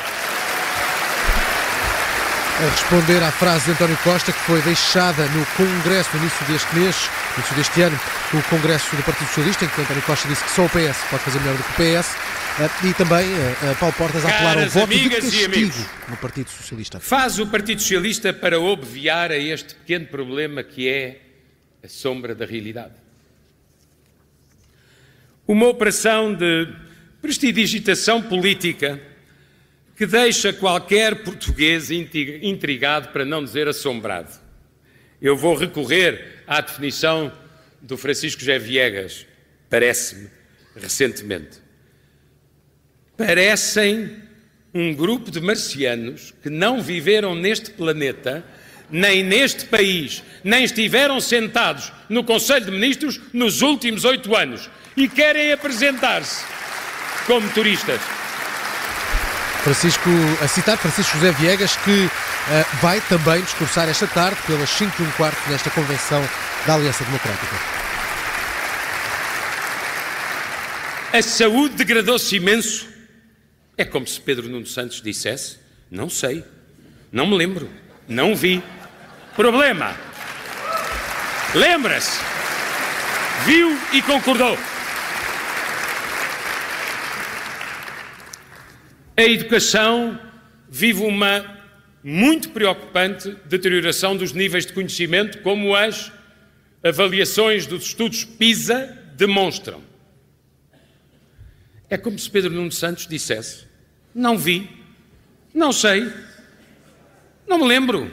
A 2.60 2.70
responder 2.72 3.22
à 3.22 3.32
frase 3.32 3.66
de 3.66 3.72
António 3.74 3.96
Costa, 3.98 4.32
que 4.32 4.40
foi 4.40 4.60
deixada 4.64 5.28
no 5.28 5.46
Congresso 5.56 6.10
no 6.18 6.24
início 6.24 6.44
deste 6.48 6.76
mês, 6.76 7.10
no 7.30 7.38
início 7.38 7.56
deste 7.56 7.82
ano, 7.84 8.00
no 8.34 8.42
Congresso 8.46 8.96
do 8.96 9.04
Partido 9.04 9.28
Socialista, 9.28 9.66
em 9.66 9.68
que 9.68 9.80
António 9.80 10.02
Costa 10.02 10.28
disse 10.28 10.44
que 10.44 10.50
só 10.50 10.66
o 10.66 10.70
PS 10.70 10.98
pode 11.08 11.24
fazer 11.24 11.40
melhor 11.40 11.56
do 11.56 11.64
que 11.64 11.70
o 11.70 11.76
PS, 11.76 12.16
eh, 12.60 12.88
e 12.90 12.94
também 12.96 13.28
eh, 13.32 13.76
Paulo 13.80 13.94
Portas 13.94 14.26
a 14.26 14.30
apelar 14.30 14.58
ao 14.58 14.70
voto 14.70 14.88
de 14.88 15.08
castigo 15.08 15.86
no 16.10 16.18
Partido 16.18 16.50
Socialista. 16.50 17.00
Faz 17.00 17.38
o 17.38 17.46
Partido 17.46 17.80
Socialista 17.80 18.34
para 18.34 18.60
obviar 18.60 19.32
a 19.32 19.38
este 19.38 19.76
pequeno 19.76 20.08
problema 20.08 20.64
que 20.64 20.90
é 20.90 21.22
a 21.84 21.88
sombra 21.88 22.34
da 22.34 22.48
realidade. 22.48 22.96
Uma 25.48 25.68
operação 25.68 26.34
de 26.34 26.74
prestidigitação 27.22 28.20
política 28.20 29.00
que 29.98 30.06
deixa 30.06 30.54
qualquer 30.54 31.24
português 31.24 31.90
intrigado, 31.90 33.10
para 33.10 33.26
não 33.26 33.44
dizer 33.44 33.68
assombrado. 33.68 34.30
Eu 35.20 35.36
vou 35.36 35.56
recorrer 35.56 36.44
à 36.46 36.62
definição 36.62 37.34
do 37.82 37.98
Francisco 37.98 38.40
José 38.40 38.60
Viegas, 38.60 39.26
parece-me, 39.68 40.30
recentemente. 40.76 41.58
Parecem 43.18 44.18
um 44.72 44.94
grupo 44.94 45.32
de 45.32 45.42
marcianos 45.42 46.32
que 46.44 46.50
não 46.52 46.80
viveram 46.80 47.34
neste 47.34 47.72
planeta, 47.72 48.46
nem 48.92 49.24
neste 49.24 49.66
país, 49.66 50.24
nem 50.44 50.64
estiveram 50.64 51.20
sentados 51.20 51.92
no 52.08 52.24
Conselho 52.24 52.66
de 52.66 52.72
Ministros 52.72 53.20
nos 53.34 53.64
últimos 53.64 54.06
oito 54.06 54.36
anos 54.36 54.70
e 54.96 55.10
querem 55.10 55.52
apresentar-se 55.52 56.46
como 57.26 57.50
turistas. 57.50 58.17
Francisco, 59.68 60.10
a 60.42 60.48
citar 60.48 60.78
Francisco 60.78 61.18
José 61.18 61.34
Viegas, 61.34 61.76
que 61.76 62.06
uh, 62.06 62.10
vai 62.82 63.02
também 63.02 63.42
discursar 63.42 63.90
esta 63.90 64.08
tarde, 64.08 64.38
pelas 64.48 64.70
5 64.70 65.04
e 65.04 65.06
um 65.06 65.12
quarto, 65.12 65.38
nesta 65.50 65.70
convenção 65.70 66.26
da 66.66 66.76
Aliança 66.76 67.04
Democrática. 67.04 67.54
A 71.12 71.22
saúde 71.22 71.76
degradou-se 71.76 72.34
imenso. 72.34 72.88
É 73.76 73.84
como 73.84 74.08
se 74.08 74.22
Pedro 74.22 74.48
Nuno 74.48 74.66
Santos 74.66 75.02
dissesse: 75.02 75.58
Não 75.92 76.10
sei, 76.10 76.46
não 77.12 77.28
me 77.28 77.36
lembro, 77.36 77.70
não 78.08 78.38
vi. 78.38 78.64
Problema. 79.36 79.98
Lembra-se. 81.54 82.22
Viu 83.46 83.78
e 83.92 84.02
concordou. 84.02 84.58
A 89.18 89.24
educação 89.24 90.20
vive 90.70 91.02
uma 91.02 91.58
muito 92.04 92.52
preocupante 92.52 93.36
deterioração 93.46 94.16
dos 94.16 94.32
níveis 94.32 94.68
de 94.68 94.74
conhecimento, 94.74 95.40
como 95.40 95.76
as 95.76 96.12
avaliações 96.84 97.66
dos 97.66 97.88
estudos 97.88 98.24
PISA 98.24 98.96
demonstram. 99.16 99.82
É 101.90 101.98
como 101.98 102.20
se 102.20 102.30
Pedro 102.30 102.52
Nuno 102.52 102.72
Santos 102.72 103.08
dissesse: 103.08 103.66
Não 104.14 104.38
vi, 104.38 104.70
não 105.52 105.74
sei, 105.74 106.14
não 107.48 107.58
me 107.58 107.68
lembro. 107.68 108.12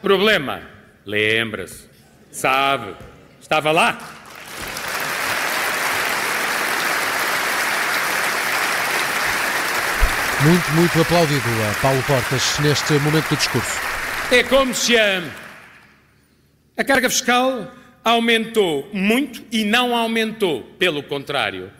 Problema: 0.00 0.62
lembra-se, 1.04 1.90
sabe, 2.30 2.96
estava 3.38 3.70
lá. 3.70 4.15
Muito, 10.46 10.70
muito 10.74 11.00
aplaudido 11.00 11.40
a 11.68 11.82
Paulo 11.82 12.00
Portas 12.04 12.60
neste 12.60 12.92
momento 13.00 13.28
do 13.30 13.36
discurso. 13.36 13.80
É 14.30 14.44
como 14.44 14.72
se 14.72 14.96
a, 14.96 15.20
a 16.76 16.84
carga 16.84 17.10
fiscal 17.10 17.74
aumentou 18.04 18.88
muito 18.92 19.42
e 19.50 19.64
não 19.64 19.96
aumentou, 19.96 20.62
pelo 20.78 21.02
contrário, 21.02 21.72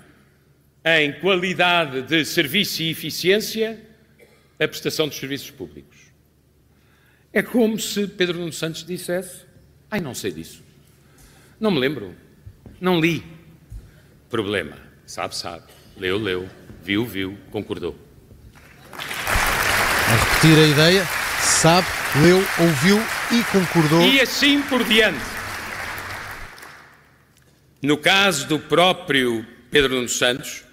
em 0.84 1.12
qualidade 1.20 2.02
de 2.02 2.24
serviço 2.24 2.82
e 2.82 2.90
eficiência, 2.90 3.80
a 4.58 4.66
prestação 4.66 5.06
dos 5.06 5.16
serviços 5.16 5.52
públicos. 5.52 5.98
É 7.32 7.42
como 7.42 7.78
se 7.78 8.08
Pedro 8.08 8.40
Nuno 8.40 8.52
Santos 8.52 8.84
dissesse: 8.84 9.44
Ai, 9.88 10.00
não 10.00 10.12
sei 10.12 10.32
disso. 10.32 10.60
Não 11.60 11.70
me 11.70 11.78
lembro. 11.78 12.16
Não 12.80 12.98
li. 12.98 13.22
Problema. 14.28 14.76
Sabe, 15.06 15.36
sabe. 15.36 15.66
Leu, 15.96 16.18
leu. 16.18 16.48
Viu, 16.82 17.06
viu. 17.06 17.38
Concordou. 17.52 18.05
A 20.08 20.16
repetir 20.16 20.58
a 20.58 20.66
ideia, 20.66 21.06
sabe, 21.40 21.86
leu, 22.22 22.38
ouviu 22.60 22.98
e 23.32 23.42
concordou. 23.50 24.02
E 24.02 24.20
assim 24.20 24.62
por 24.62 24.84
diante. 24.84 25.24
No 27.82 27.98
caso 27.98 28.46
do 28.46 28.58
próprio 28.58 29.46
Pedro 29.70 29.94
Nuno 29.94 30.08
Santos, 30.08 30.64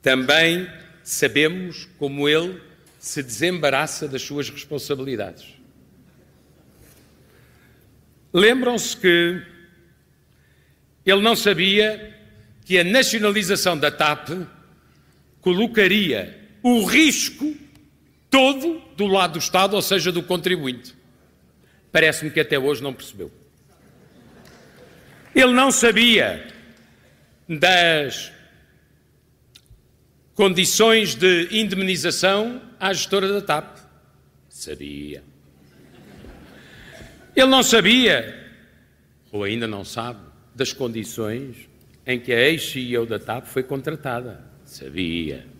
também 0.00 0.68
sabemos 1.02 1.88
como 1.98 2.28
ele 2.28 2.60
se 2.98 3.22
desembaraça 3.22 4.08
das 4.08 4.22
suas 4.22 4.48
responsabilidades. 4.48 5.46
Lembram-se 8.32 8.96
que 8.96 9.42
ele 11.04 11.20
não 11.20 11.36
sabia 11.36 12.16
que 12.64 12.78
a 12.78 12.84
nacionalização 12.84 13.76
da 13.76 13.90
TAP 13.90 14.30
colocaria 15.40 16.40
o 16.62 16.84
risco 16.84 17.54
todo 18.32 18.82
do 18.96 19.06
lado 19.06 19.34
do 19.34 19.38
Estado, 19.38 19.76
ou 19.76 19.82
seja, 19.82 20.10
do 20.10 20.22
contribuinte. 20.22 20.94
Parece-me 21.92 22.30
que 22.30 22.40
até 22.40 22.58
hoje 22.58 22.82
não 22.82 22.94
percebeu. 22.94 23.30
Ele 25.34 25.52
não 25.52 25.70
sabia 25.70 26.48
das 27.46 28.32
condições 30.34 31.14
de 31.14 31.48
indemnização 31.50 32.62
à 32.80 32.94
gestora 32.94 33.28
da 33.28 33.42
TAP. 33.42 33.76
Sabia. 34.48 35.22
Ele 37.36 37.46
não 37.46 37.62
sabia, 37.62 38.50
ou 39.30 39.44
ainda 39.44 39.66
não 39.66 39.84
sabe, 39.84 40.20
das 40.54 40.72
condições 40.72 41.68
em 42.06 42.18
que 42.18 42.32
a 42.32 42.48
ex-CEO 42.48 43.04
da 43.04 43.18
TAP 43.18 43.44
foi 43.46 43.62
contratada. 43.62 44.42
Sabia. 44.64 45.51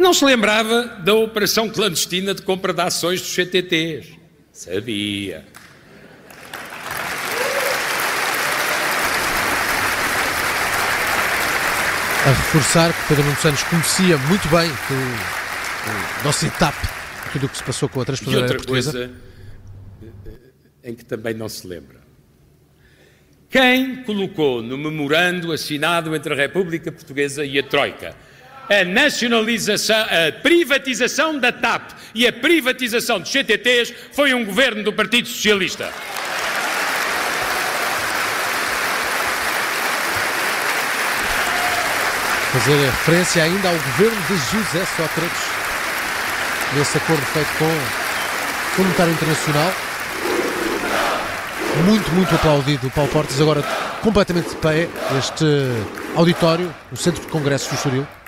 Não 0.00 0.14
se 0.14 0.24
lembrava 0.24 0.84
da 1.04 1.14
operação 1.14 1.68
clandestina 1.68 2.32
de 2.32 2.40
compra 2.40 2.72
de 2.72 2.80
ações 2.80 3.20
dos 3.20 3.34
CTTs. 3.34 4.16
Sabia. 4.50 5.44
A 12.24 12.30
reforçar 12.30 12.94
que 12.94 13.08
Pedro 13.08 13.24
Nuno 13.24 13.36
Santos 13.36 13.62
conhecia 13.64 14.16
muito 14.16 14.48
bem 14.48 14.70
o, 14.70 16.20
o 16.20 16.24
nosso 16.24 16.46
etap, 16.46 16.74
tudo 17.34 17.44
o 17.44 17.48
que 17.50 17.58
se 17.58 17.62
passou 17.62 17.86
com 17.86 17.98
a 17.98 18.00
outra 18.00 18.16
portuguesa. 18.16 18.66
coisa 18.66 19.10
em 20.82 20.94
que 20.94 21.04
também 21.04 21.34
não 21.34 21.48
se 21.50 21.66
lembra. 21.66 22.00
Quem 23.50 24.02
colocou 24.04 24.62
no 24.62 24.78
memorando 24.78 25.52
assinado 25.52 26.16
entre 26.16 26.32
a 26.32 26.36
República 26.36 26.90
Portuguesa 26.90 27.44
e 27.44 27.58
a 27.58 27.62
Troika 27.62 28.16
a 28.70 28.84
nacionalização, 28.84 29.96
a 29.96 30.30
privatização 30.30 31.36
da 31.36 31.50
TAP 31.50 31.90
e 32.14 32.24
a 32.24 32.32
privatização 32.32 33.18
dos 33.18 33.30
CTTs 33.30 33.92
foi 34.12 34.32
um 34.32 34.44
governo 34.44 34.84
do 34.84 34.92
Partido 34.92 35.26
Socialista. 35.26 35.92
Fazer 42.52 42.76
referência 42.86 43.42
ainda 43.42 43.68
ao 43.68 43.74
governo 43.74 44.22
de 44.28 44.34
José 44.34 44.84
Sócrates, 44.96 45.40
nesse 46.76 46.96
acordo 46.96 47.22
feito 47.26 47.48
com 47.58 47.64
o 47.64 48.84
Monetário 48.84 49.12
Internacional. 49.12 49.72
Muito, 51.86 52.10
muito 52.12 52.34
aplaudido 52.34 52.90
Paulo 52.90 53.10
Portas, 53.10 53.40
agora 53.40 53.62
completamente 54.02 54.50
de 54.50 54.56
pé, 54.56 54.88
este 55.18 55.44
auditório, 56.16 56.72
o 56.92 56.96
Centro 56.96 57.20
de 57.20 57.28
Congressos 57.28 57.68
do 57.68 57.74
Estoril. 57.74 58.19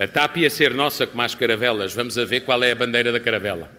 A 0.00 0.08
TAP 0.08 0.38
ia 0.38 0.48
ser 0.48 0.72
nossa 0.72 1.06
como 1.06 1.20
as 1.20 1.34
caravelas. 1.34 1.92
Vamos 1.92 2.16
a 2.16 2.24
ver 2.24 2.40
qual 2.40 2.64
é 2.64 2.72
a 2.72 2.74
bandeira 2.74 3.12
da 3.12 3.20
caravela. 3.20 3.70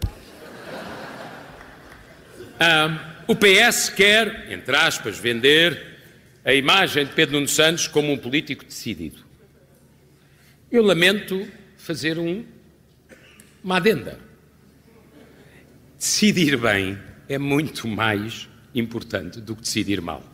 O 3.26 3.34
PS 3.34 3.88
quer, 3.88 4.46
entre 4.52 4.76
aspas, 4.76 5.18
vender 5.18 5.98
a 6.44 6.54
imagem 6.54 7.06
de 7.06 7.12
Pedro 7.12 7.34
Nuno 7.34 7.48
Santos 7.48 7.88
como 7.88 8.12
um 8.12 8.16
político 8.16 8.64
decidido. 8.64 9.18
Eu 10.70 10.84
lamento 10.84 11.44
fazer 11.76 12.16
um, 12.20 12.44
uma 13.64 13.78
adenda. 13.78 14.16
Decidir 15.98 16.56
bem 16.56 16.96
é 17.28 17.36
muito 17.36 17.88
mais 17.88 18.48
importante 18.72 19.40
do 19.40 19.56
que 19.56 19.62
decidir 19.62 20.00
mal. 20.00 20.31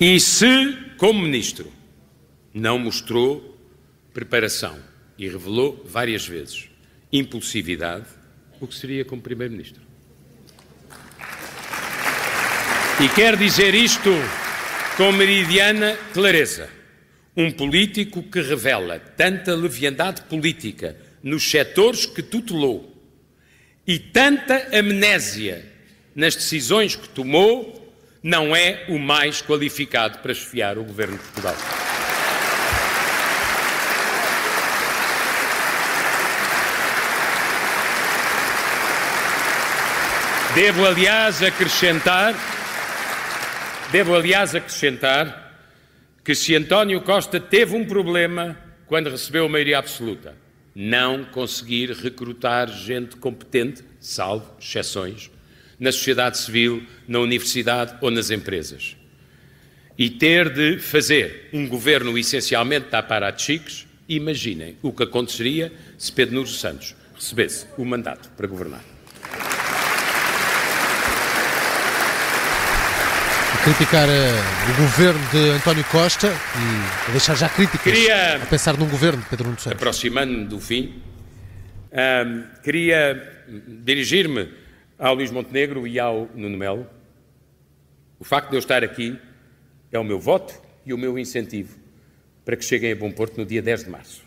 E 0.00 0.18
se, 0.18 0.78
como 0.96 1.20
ministro, 1.20 1.70
não 2.54 2.78
mostrou 2.78 3.54
preparação 4.14 4.78
e 5.18 5.28
revelou 5.28 5.84
várias 5.84 6.26
vezes 6.26 6.70
impulsividade, 7.12 8.06
o 8.58 8.66
que 8.66 8.74
seria 8.74 9.04
como 9.04 9.20
primeiro-ministro? 9.20 9.82
E 12.98 13.08
quer 13.14 13.36
dizer 13.36 13.74
isto 13.74 14.10
com 14.96 15.12
meridiana 15.12 15.94
clareza. 16.14 16.70
Um 17.36 17.50
político 17.50 18.22
que 18.22 18.40
revela 18.40 18.98
tanta 18.98 19.54
leviandade 19.54 20.22
política 20.22 20.96
nos 21.22 21.50
setores 21.50 22.06
que 22.06 22.22
tutelou 22.22 22.90
e 23.86 23.98
tanta 23.98 24.78
amnésia 24.78 25.64
nas 26.14 26.34
decisões 26.34 26.96
que 26.96 27.08
tomou 27.10 27.79
não 28.22 28.54
é 28.54 28.84
o 28.88 28.98
mais 28.98 29.40
qualificado 29.40 30.18
para 30.18 30.32
esfiar 30.32 30.76
o 30.78 30.84
governo 30.84 31.16
de 31.16 31.24
Portugal. 31.24 31.56
Devo, 40.54 40.84
aliás, 40.84 41.42
acrescentar, 41.42 42.34
devo, 43.92 44.16
aliás, 44.16 44.54
acrescentar 44.54 45.54
que 46.24 46.34
se 46.34 46.56
António 46.56 47.00
Costa 47.02 47.38
teve 47.38 47.76
um 47.76 47.86
problema 47.86 48.58
quando 48.86 49.08
recebeu 49.08 49.46
a 49.46 49.48
maioria 49.48 49.78
absoluta, 49.78 50.34
não 50.74 51.24
conseguir 51.24 51.92
recrutar 51.92 52.68
gente 52.68 53.14
competente, 53.16 53.84
salvo 54.00 54.56
exceções, 54.60 55.30
na 55.80 55.90
sociedade 55.90 56.38
civil, 56.38 56.86
na 57.08 57.18
universidade 57.18 57.96
ou 58.02 58.10
nas 58.10 58.30
empresas. 58.30 58.96
E 59.98 60.10
ter 60.10 60.50
de 60.50 60.78
fazer 60.78 61.48
um 61.52 61.66
governo 61.66 62.16
essencialmente 62.16 62.90
da 62.90 62.98
aparatos 62.98 63.86
imaginem 64.08 64.76
o 64.82 64.92
que 64.92 65.02
aconteceria 65.02 65.72
se 65.96 66.12
Pedro 66.12 66.36
Nuno 66.36 66.46
Santos 66.46 66.94
recebesse 67.14 67.66
o 67.78 67.84
mandato 67.84 68.28
para 68.36 68.46
governar. 68.46 68.84
criticar 73.62 74.08
uh, 74.08 74.70
o 74.70 74.82
governo 74.82 75.20
de 75.30 75.50
António 75.50 75.84
Costa 75.84 76.28
e 76.28 77.08
a 77.08 77.10
deixar 77.10 77.34
já 77.34 77.46
críticas 77.46 77.82
Queria, 77.82 78.36
a 78.36 78.46
pensar 78.46 78.78
num 78.78 78.88
governo 78.88 79.20
de 79.20 79.28
Pedro 79.28 79.48
Nuno 79.48 79.60
Santos. 79.60 79.76
Aproximando-me 79.76 80.46
do 80.46 80.58
fim, 80.58 81.02
uh, 81.92 82.62
queria 82.62 83.44
dirigir-me 83.84 84.48
ao 85.00 85.14
Luís 85.14 85.30
Montenegro 85.30 85.86
e 85.86 85.98
ao 85.98 86.28
Nuno 86.34 86.58
Melo. 86.58 86.86
O 88.18 88.24
facto 88.24 88.50
de 88.50 88.56
eu 88.56 88.58
estar 88.58 88.84
aqui 88.84 89.18
é 89.90 89.98
o 89.98 90.04
meu 90.04 90.20
voto 90.20 90.54
e 90.84 90.92
o 90.92 90.98
meu 90.98 91.18
incentivo 91.18 91.80
para 92.44 92.54
que 92.54 92.64
cheguem 92.64 92.92
a 92.92 92.96
Bom 92.96 93.10
Porto 93.10 93.38
no 93.38 93.46
dia 93.46 93.62
10 93.62 93.84
de 93.84 93.90
março. 93.90 94.22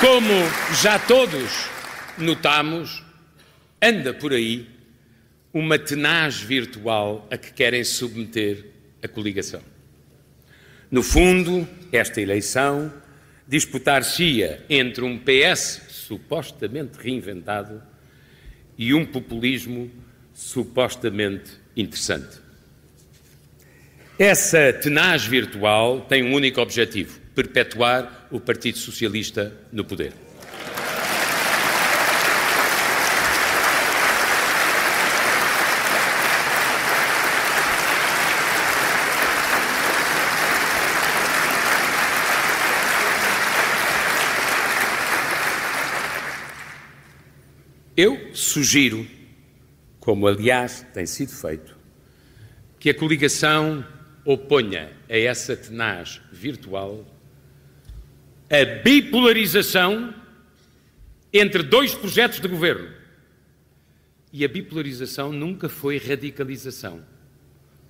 Como 0.00 0.32
já 0.82 0.98
todos 0.98 1.70
notamos, 2.18 3.04
anda 3.80 4.12
por 4.12 4.32
aí 4.32 4.68
uma 5.52 5.78
tenaz 5.78 6.40
virtual 6.40 7.26
a 7.30 7.38
que 7.38 7.52
querem 7.52 7.84
submeter 7.84 8.66
a 9.02 9.06
coligação. 9.06 9.62
No 10.90 11.02
fundo, 11.02 11.66
esta 11.92 12.20
eleição 12.20 12.92
disputar-se-ia 13.46 14.64
entre 14.68 15.04
um 15.04 15.18
PS 15.18 15.82
supostamente 15.88 16.98
reinventado 16.98 17.82
e 18.76 18.92
um 18.94 19.04
populismo 19.04 19.90
supostamente 20.34 21.52
interessante. 21.76 22.42
Essa 24.18 24.72
tenaz 24.72 25.24
virtual 25.24 26.02
tem 26.02 26.22
um 26.22 26.34
único 26.34 26.60
objetivo: 26.60 27.20
perpetuar 27.34 28.28
o 28.30 28.40
Partido 28.40 28.78
Socialista 28.78 29.52
no 29.72 29.84
poder. 29.84 30.12
Eu 47.96 48.34
sugiro, 48.34 49.06
como 50.00 50.26
aliás 50.26 50.84
tem 50.92 51.06
sido 51.06 51.32
feito, 51.32 51.76
que 52.78 52.90
a 52.90 52.94
coligação 52.94 53.86
oponha 54.24 54.90
a 55.08 55.16
essa 55.16 55.56
tenaz 55.56 56.20
virtual 56.32 57.06
a 58.50 58.64
bipolarização 58.82 60.14
entre 61.32 61.62
dois 61.62 61.94
projetos 61.94 62.40
de 62.40 62.46
governo. 62.46 62.88
E 64.32 64.44
a 64.44 64.48
bipolarização 64.48 65.32
nunca 65.32 65.68
foi 65.68 65.98
radicalização, 65.98 67.02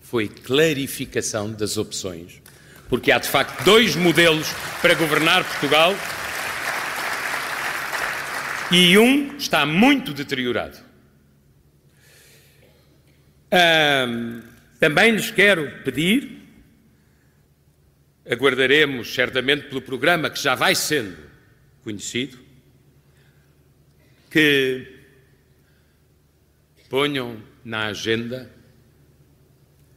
foi 0.01 0.29
clarificação 0.29 1.51
das 1.51 1.77
opções. 1.77 2.43
Porque 2.89 3.11
há 3.11 3.19
de 3.19 3.29
facto 3.29 3.65
dois 3.65 3.97
modelos 3.97 4.49
para 4.81 4.95
governar 4.95 5.45
Portugal 5.45 5.95
e 8.75 8.99
um 8.99 9.37
está 9.37 9.65
muito 9.65 10.13
deteriorado. 10.13 10.77
também 14.81 15.13
lhes 15.13 15.31
quero 15.31 15.85
pedir, 15.85 16.43
aguardaremos 18.29 19.15
certamente 19.15 19.69
pelo 19.69 19.81
programa 19.81 20.29
que 20.29 20.43
já 20.43 20.57
vai 20.57 20.75
sendo 20.75 21.17
conhecido, 21.85 22.37
que 24.29 24.93
ponham 26.91 27.41
na 27.65 27.87
agenda 27.87 28.51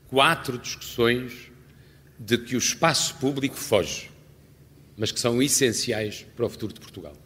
quatro 0.08 0.60
discussões 0.60 1.52
de 2.20 2.38
que 2.38 2.56
o 2.56 2.60
espaço 2.60 3.16
público 3.16 3.56
foge, 3.56 4.12
mas 4.96 5.12
que 5.12 5.20
são 5.20 5.42
essenciais 5.42 6.28
para 6.36 6.46
o 6.46 6.50
futuro 6.50 6.74
de 6.74 6.80
Portugal. 6.80 7.18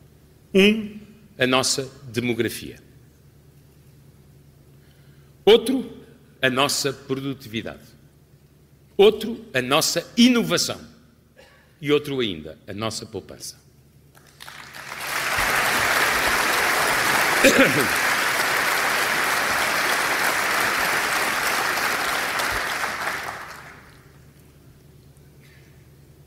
Um, 0.54 1.11
a 1.38 1.48
nossa 1.48 1.92
demografia. 2.12 2.80
Outro, 5.44 5.92
a 6.42 6.50
nossa 6.50 6.94
produtividade. 6.94 7.84
Outro, 8.96 9.46
a 9.54 9.62
nossa 9.62 10.06
inovação. 10.16 10.80
E 11.82 11.92
outro 11.92 12.20
ainda, 12.20 12.58
a 12.68 12.74
nossa 12.74 13.06
poupança. 13.06 13.60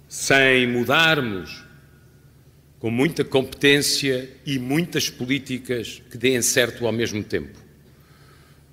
Sem 0.09 0.67
mudarmos 0.67 1.65
com 2.85 2.91
muita 2.91 3.25
competência 3.25 4.29
e 4.45 4.59
muitas 4.59 5.09
políticas 5.09 6.03
que 6.11 6.19
deem 6.19 6.43
certo 6.43 6.87
ao 6.87 6.93
mesmo 6.93 7.25
tempo. 7.25 7.59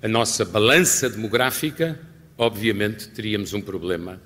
A 0.02 0.06
nossa 0.06 0.44
balança 0.44 1.08
demográfica, 1.08 1.98
obviamente, 2.36 3.08
teríamos 3.08 3.54
um 3.54 3.62
problema 3.62 4.20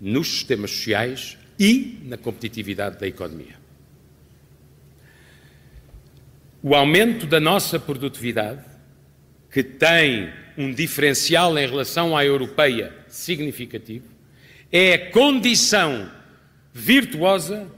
nos 0.00 0.26
sistemas 0.26 0.72
sociais 0.72 1.38
e 1.56 2.00
na 2.02 2.16
competitividade 2.16 2.98
da 2.98 3.06
economia. 3.06 3.54
O 6.60 6.74
aumento 6.74 7.26
da 7.26 7.38
nossa 7.38 7.78
produtividade, 7.78 8.64
que 9.52 9.62
tem 9.62 10.32
um 10.56 10.74
diferencial 10.74 11.56
em 11.56 11.64
relação 11.64 12.16
à 12.16 12.24
europeia 12.24 12.92
significativo, 13.06 14.06
é 14.72 14.94
a 14.94 15.10
condição 15.12 16.10
virtuosa 16.74 17.77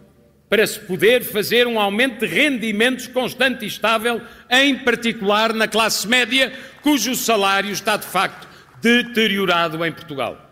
para 0.50 0.66
se 0.66 0.80
poder 0.80 1.22
fazer 1.22 1.68
um 1.68 1.78
aumento 1.78 2.26
de 2.26 2.26
rendimentos 2.26 3.06
constante 3.06 3.64
e 3.64 3.68
estável, 3.68 4.20
em 4.50 4.76
particular 4.80 5.54
na 5.54 5.68
classe 5.68 6.08
média, 6.08 6.52
cujo 6.82 7.14
salário 7.14 7.70
está 7.70 7.96
de 7.96 8.04
facto 8.04 8.48
deteriorado 8.82 9.82
em 9.86 9.92
Portugal. 9.92 10.50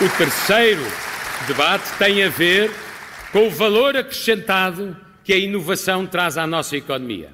O 0.00 0.08
terceiro 0.18 0.82
debate 1.46 1.96
tem 1.96 2.24
a 2.24 2.28
ver 2.28 2.72
com 3.30 3.46
o 3.46 3.50
valor 3.50 3.96
acrescentado 3.96 4.96
que 5.22 5.32
a 5.32 5.38
inovação 5.38 6.04
traz 6.06 6.36
à 6.36 6.44
nossa 6.44 6.76
economia. 6.76 7.32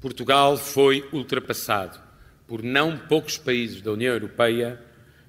Portugal 0.00 0.56
foi 0.56 1.04
ultrapassado 1.12 1.98
por 2.46 2.62
não 2.62 2.96
poucos 2.96 3.36
países 3.36 3.82
da 3.82 3.90
União 3.90 4.14
Europeia 4.14 4.80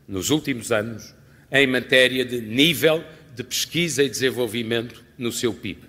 nos 0.07 0.29
últimos 0.29 0.71
anos 0.71 1.13
em 1.51 1.67
matéria 1.67 2.25
de 2.25 2.41
nível 2.41 3.03
de 3.35 3.43
pesquisa 3.43 4.03
e 4.03 4.09
desenvolvimento 4.09 5.03
no 5.17 5.31
seu 5.31 5.53
PIB. 5.53 5.81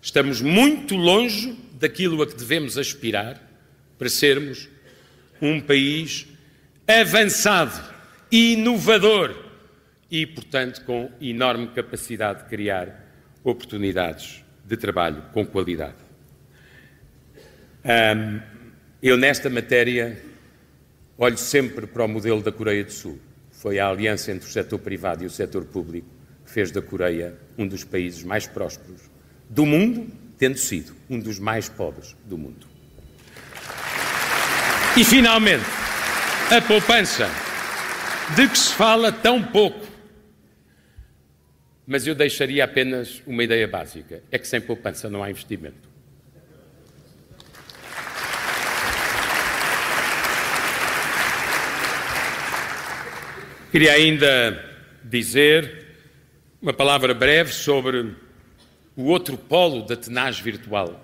Estamos 0.00 0.40
muito 0.40 0.94
longe 0.94 1.56
daquilo 1.72 2.22
a 2.22 2.26
que 2.26 2.36
devemos 2.36 2.78
aspirar 2.78 3.42
para 3.98 4.08
sermos 4.08 4.68
um 5.40 5.60
país 5.60 6.26
avançado, 6.86 7.82
inovador 8.30 9.34
e, 10.10 10.24
portanto, 10.26 10.82
com 10.84 11.10
enorme 11.20 11.68
capacidade 11.68 12.44
de 12.44 12.48
criar 12.48 13.04
oportunidades 13.42 14.44
de 14.64 14.76
trabalho 14.76 15.22
com 15.32 15.44
qualidade. 15.44 15.96
Eu, 19.02 19.16
nesta 19.16 19.50
matéria, 19.50 20.20
Olho 21.18 21.38
sempre 21.38 21.86
para 21.86 22.04
o 22.04 22.08
modelo 22.08 22.42
da 22.42 22.52
Coreia 22.52 22.84
do 22.84 22.92
Sul. 22.92 23.18
Foi 23.50 23.78
a 23.78 23.88
aliança 23.88 24.30
entre 24.30 24.46
o 24.46 24.52
setor 24.52 24.78
privado 24.78 25.24
e 25.24 25.26
o 25.26 25.30
setor 25.30 25.64
público 25.64 26.08
que 26.44 26.50
fez 26.52 26.70
da 26.70 26.82
Coreia 26.82 27.36
um 27.56 27.66
dos 27.66 27.84
países 27.84 28.22
mais 28.22 28.46
prósperos 28.46 29.02
do 29.48 29.64
mundo, 29.64 30.06
tendo 30.38 30.58
sido 30.58 30.94
um 31.08 31.18
dos 31.18 31.38
mais 31.38 31.68
pobres 31.68 32.14
do 32.24 32.36
mundo. 32.36 32.66
E, 34.96 35.04
finalmente, 35.04 35.64
a 36.50 36.60
poupança, 36.60 37.28
de 38.34 38.48
que 38.48 38.58
se 38.58 38.72
fala 38.74 39.10
tão 39.10 39.42
pouco. 39.42 39.86
Mas 41.86 42.06
eu 42.06 42.14
deixaria 42.14 42.64
apenas 42.64 43.22
uma 43.26 43.42
ideia 43.42 43.66
básica: 43.66 44.22
é 44.30 44.38
que 44.38 44.46
sem 44.46 44.60
poupança 44.60 45.10
não 45.10 45.22
há 45.22 45.30
investimento. 45.30 45.85
Queria 53.76 53.92
ainda 53.92 54.58
dizer 55.04 55.84
uma 56.62 56.72
palavra 56.72 57.12
breve 57.12 57.52
sobre 57.52 58.14
o 58.96 59.02
outro 59.02 59.36
polo 59.36 59.82
da 59.82 59.94
tenaz 59.94 60.40
virtual. 60.40 60.98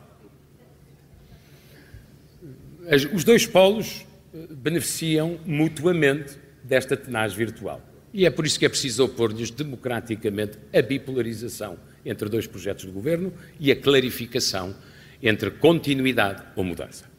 Os 3.12 3.24
dois 3.24 3.44
polos 3.44 4.06
eh, 4.34 4.46
beneficiam 4.48 5.38
mutuamente 5.44 6.38
desta 6.64 6.96
tenaz 6.96 7.34
virtual. 7.34 7.82
E 8.10 8.24
é 8.24 8.30
por 8.30 8.46
isso 8.46 8.58
que 8.58 8.64
é 8.64 8.70
preciso 8.70 9.04
opor-lhes 9.04 9.50
democraticamente 9.50 10.56
a 10.72 10.80
bipolarização 10.80 11.78
entre 12.06 12.26
dois 12.30 12.46
projetos 12.46 12.86
de 12.86 12.90
governo 12.90 13.34
e 13.60 13.70
a 13.70 13.76
clarificação 13.76 14.74
entre 15.22 15.50
continuidade 15.50 16.42
ou 16.56 16.64
mudança. 16.64 17.11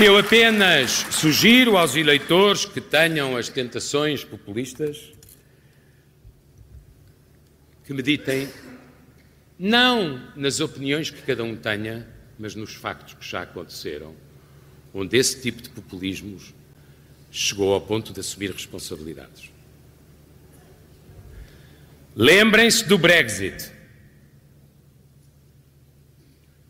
Eu 0.00 0.16
apenas 0.16 0.90
sugiro 1.10 1.76
aos 1.76 1.94
eleitores 1.94 2.64
que 2.64 2.80
tenham 2.80 3.36
as 3.36 3.50
tentações 3.50 4.24
populistas 4.24 5.12
que 7.84 7.92
meditem 7.92 8.48
não 9.58 10.32
nas 10.34 10.60
opiniões 10.60 11.10
que 11.10 11.20
cada 11.22 11.44
um 11.44 11.54
tenha, 11.54 12.08
mas 12.38 12.54
nos 12.54 12.74
factos 12.74 13.14
que 13.14 13.24
já 13.24 13.42
aconteceram, 13.42 14.14
onde 14.94 15.16
esse 15.16 15.40
tipo 15.40 15.60
de 15.60 15.68
populismos 15.68 16.54
chegou 17.30 17.74
ao 17.74 17.80
ponto 17.80 18.12
de 18.12 18.20
assumir 18.20 18.50
responsabilidades. 18.50 19.50
Lembrem-se 22.16 22.84
do 22.86 22.96
Brexit. 22.96 23.70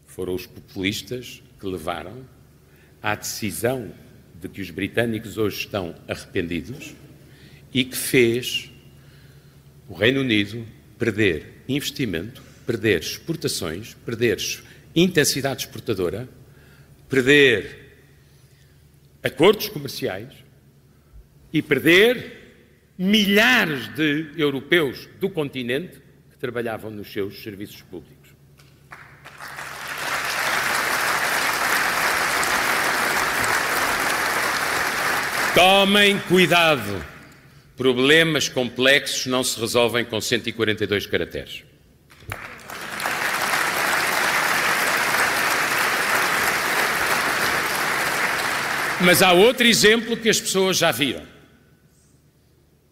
Foram 0.07 0.35
os 0.35 0.45
populistas 0.45 1.43
que 1.59 1.67
levaram 1.67 2.27
à 3.03 3.15
decisão 3.15 3.93
de 4.41 4.49
que 4.49 4.61
os 4.61 4.71
britânicos 4.71 5.39
hoje 5.39 5.59
estão 5.59 5.95
arrependidos 6.07 6.95
e 7.73 7.85
que 7.85 7.97
fez 7.97 8.71
o 9.89 9.95
Reino 9.95 10.21
Unido 10.21 10.65
perder 10.99 11.65
investimento, 11.69 12.43
perder 12.67 13.01
exportações, 13.01 13.95
perder 14.07 14.39
intensidade 14.95 15.65
exportadora, 15.65 16.29
perder 17.09 17.83
acordos 19.23 19.69
comerciais 19.69 20.33
e 21.53 21.61
perder 21.61 22.41
milhares 22.97 23.89
de 23.95 24.31
europeus 24.37 25.09
do 25.21 25.29
continente 25.29 26.01
que 26.31 26.39
trabalhavam 26.39 26.91
nos 26.91 27.13
seus 27.13 27.43
serviços 27.43 27.83
públicos. 27.83 28.22
Tomem 35.55 36.19
cuidado. 36.19 37.05
Problemas 37.77 38.49
complexos 38.49 39.27
não 39.27 39.45
se 39.45 39.61
resolvem 39.61 40.03
com 40.03 40.19
142 40.19 41.05
caracteres. 41.05 41.63
Mas 49.03 49.21
há 49.21 49.33
outro 49.33 49.67
exemplo 49.67 50.17
que 50.17 50.31
as 50.31 50.41
pessoas 50.41 50.79
já 50.79 50.91
viram. 50.91 51.27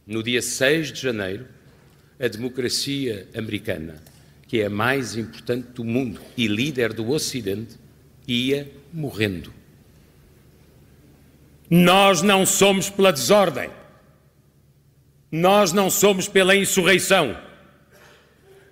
No 0.06 0.22
dia 0.22 0.42
6 0.42 0.92
de 0.92 1.00
janeiro, 1.00 1.46
a 2.20 2.28
democracia 2.28 3.26
americana, 3.34 4.02
que 4.46 4.60
é 4.60 4.66
a 4.66 4.70
mais 4.70 5.16
importante 5.16 5.68
do 5.68 5.84
mundo 5.84 6.20
e 6.36 6.46
líder 6.46 6.92
do 6.92 7.10
Ocidente, 7.10 7.76
ia 8.28 8.70
morrendo. 8.92 9.59
Nós 11.70 12.20
não 12.20 12.44
somos 12.44 12.90
pela 12.90 13.12
desordem. 13.12 13.70
Nós 15.30 15.72
não 15.72 15.88
somos 15.88 16.26
pela 16.26 16.56
insurreição. 16.56 17.40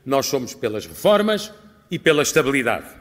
Nós 0.04 0.26
somos 0.26 0.52
pelas 0.52 0.84
reformas 0.84 1.52
e 1.88 1.96
pela 1.96 2.22
estabilidade. 2.22 2.98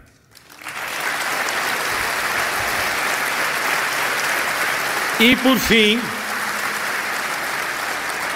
E 5.20 5.36
por 5.38 5.58
fim, 5.58 5.98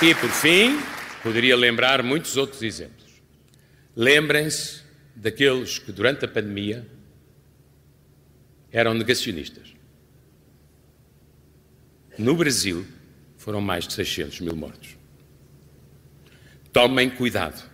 e 0.02 0.16
por 0.16 0.32
fim, 0.32 0.82
poderia 1.22 1.56
lembrar 1.56 2.02
muitos 2.02 2.38
outros 2.38 2.64
exemplos. 2.64 3.22
Lembrem-se 3.96 4.82
daqueles 5.16 5.78
que 5.78 5.92
durante 5.92 6.26
a 6.26 6.28
pandemia 6.28 6.88
eram 8.72 8.96
negacionistas. 8.96 9.71
No 12.22 12.36
Brasil, 12.36 12.86
foram 13.36 13.60
mais 13.60 13.88
de 13.88 13.94
600 13.94 14.42
mil 14.42 14.56
mortos. 14.56 14.96
Tomem 16.72 17.10
cuidado 17.10 17.68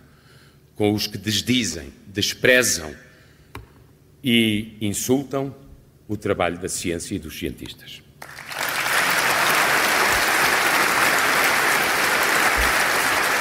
com 0.74 0.94
os 0.94 1.06
que 1.06 1.18
desdizem, 1.18 1.92
desprezam 2.06 2.96
e 4.24 4.74
insultam 4.80 5.54
o 6.08 6.16
trabalho 6.16 6.58
da 6.58 6.66
ciência 6.66 7.14
e 7.14 7.18
dos 7.18 7.38
cientistas. 7.38 8.00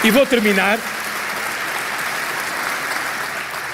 E 0.04 0.12
vou 0.12 0.26
terminar. 0.26 0.78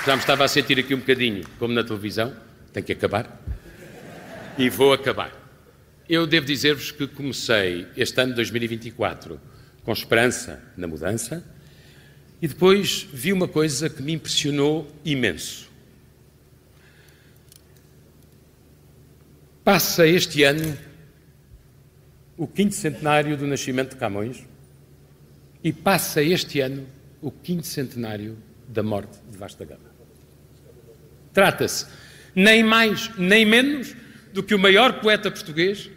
Já 0.06 0.16
me 0.16 0.22
estava 0.22 0.46
a 0.46 0.48
sentir 0.48 0.78
aqui 0.78 0.94
um 0.94 1.00
bocadinho, 1.00 1.44
como 1.58 1.74
na 1.74 1.84
televisão, 1.84 2.32
tem 2.72 2.84
que 2.84 2.92
acabar. 2.92 3.42
E 4.56 4.70
vou 4.70 4.94
acabar. 4.94 5.43
Eu 6.14 6.28
devo 6.28 6.46
dizer-vos 6.46 6.92
que 6.92 7.08
comecei 7.08 7.88
este 7.98 8.22
ano 8.22 8.34
de 8.34 8.36
2024 8.36 9.42
com 9.84 9.92
esperança 9.92 10.62
na 10.78 10.86
mudança 10.86 11.44
e 12.40 12.48
depois 12.48 13.08
vi 13.12 13.34
uma 13.34 13.48
coisa 13.48 13.90
que 13.90 14.00
me 14.00 14.14
impressionou 14.14 14.88
imenso. 15.04 15.72
Passa 19.64 20.06
este 20.06 20.44
ano 20.44 20.78
o 22.38 22.46
quinto 22.46 22.76
centenário 22.76 23.36
do 23.36 23.48
nascimento 23.48 23.94
de 23.94 23.96
Camões 23.96 24.44
e 25.64 25.74
passa 25.74 26.22
este 26.22 26.60
ano 26.60 26.86
o 27.24 27.32
quinto 27.32 27.66
centenário 27.66 28.38
da 28.68 28.84
morte 28.84 29.18
de 29.32 29.36
Vasta 29.36 29.66
Gama. 29.66 29.90
Trata-se 31.34 31.88
nem 32.36 32.64
mais 32.64 33.10
nem 33.18 33.44
menos 33.44 33.96
do 34.32 34.44
que 34.44 34.54
o 34.54 34.60
maior 34.60 35.02
poeta 35.02 35.32
português 35.32 35.90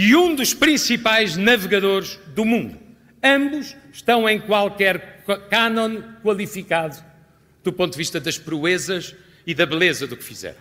e 0.00 0.14
um 0.14 0.32
dos 0.32 0.54
principais 0.54 1.36
navegadores 1.36 2.20
do 2.32 2.44
mundo. 2.44 2.78
Ambos 3.20 3.74
estão 3.92 4.28
em 4.28 4.38
qualquer 4.38 5.24
cânon 5.50 6.00
qualificado 6.22 7.04
do 7.64 7.72
ponto 7.72 7.94
de 7.94 7.98
vista 7.98 8.20
das 8.20 8.38
proezas 8.38 9.16
e 9.44 9.52
da 9.52 9.66
beleza 9.66 10.06
do 10.06 10.16
que 10.16 10.22
fizeram. 10.22 10.60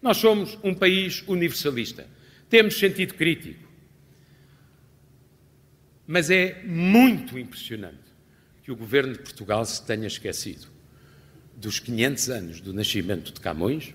Nós 0.00 0.18
somos 0.18 0.56
um 0.62 0.72
país 0.72 1.24
universalista. 1.26 2.06
Temos 2.48 2.78
sentido 2.78 3.14
crítico. 3.14 3.68
Mas 6.06 6.30
é 6.30 6.62
muito 6.62 7.36
impressionante 7.36 7.98
que 8.62 8.70
o 8.70 8.76
governo 8.76 9.14
de 9.14 9.18
Portugal 9.18 9.64
se 9.64 9.84
tenha 9.84 10.06
esquecido 10.06 10.68
dos 11.56 11.80
500 11.80 12.30
anos 12.30 12.60
do 12.60 12.72
nascimento 12.72 13.32
de 13.32 13.40
Camões 13.40 13.92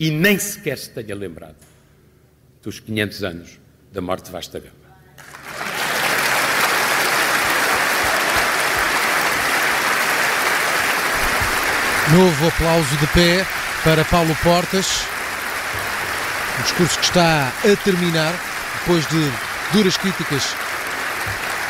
e 0.00 0.10
nem 0.10 0.38
sequer 0.38 0.78
se 0.78 0.88
tenha 0.88 1.14
lembrado 1.14 1.71
dos 2.62 2.78
500 2.78 3.24
anos 3.24 3.60
da 3.92 4.00
morte 4.00 4.26
de 4.26 4.32
Vasta 4.32 4.58
Gama. 4.60 4.82
Novo 12.12 12.48
aplauso 12.48 12.96
de 12.96 13.06
pé 13.08 13.46
para 13.84 14.04
Paulo 14.04 14.36
Portas. 14.42 15.02
Um 16.58 16.62
discurso 16.62 16.98
que 16.98 17.04
está 17.06 17.48
a 17.48 17.76
terminar 17.84 18.32
depois 18.80 19.06
de 19.06 19.32
duras 19.72 19.96
críticas 19.96 20.54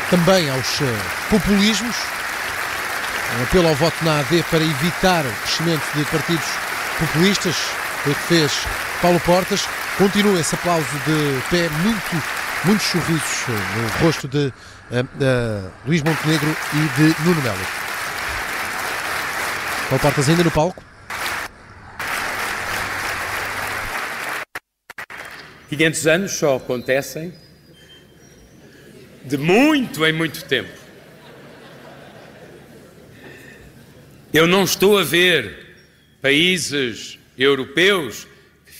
também 0.09 0.49
aos 0.49 0.81
eh, 0.81 0.85
populismos. 1.29 1.95
Um 3.39 3.43
apelo 3.43 3.69
ao 3.69 3.75
voto 3.75 3.95
na 4.03 4.19
AD 4.19 4.43
para 4.51 4.63
evitar 4.63 5.25
o 5.25 5.31
crescimento 5.41 5.83
de 5.95 6.05
partidos 6.05 6.45
populistas, 6.99 7.55
foi 8.03 8.11
o 8.11 8.15
que 8.15 8.21
fez 8.23 8.51
Paulo 9.01 9.19
Portas. 9.21 9.67
Continua 9.97 10.39
esse 10.39 10.55
aplauso 10.55 10.87
de 11.05 11.49
pé, 11.51 11.69
muito, 11.69 12.23
muitos 12.65 12.85
sorrisos 12.87 13.47
no 13.47 14.05
rosto 14.05 14.27
de 14.27 14.47
uh, 14.47 14.51
uh, 15.01 15.71
Luís 15.85 16.01
Montenegro 16.01 16.49
e 16.73 16.99
de 16.99 17.23
Nuno 17.23 17.41
Melo. 17.43 17.83
Paulo 19.87 20.01
Portas 20.01 20.29
ainda 20.29 20.43
no 20.43 20.49
palco. 20.49 20.83
500 25.69 26.07
anos 26.07 26.31
só 26.31 26.55
acontecem 26.55 27.31
de 29.25 29.37
muito 29.37 30.03
em 30.05 30.11
muito 30.11 30.43
tempo. 30.45 30.71
Eu 34.33 34.47
não 34.47 34.63
estou 34.63 34.97
a 34.97 35.03
ver 35.03 35.75
países 36.19 37.19
europeus 37.37 38.27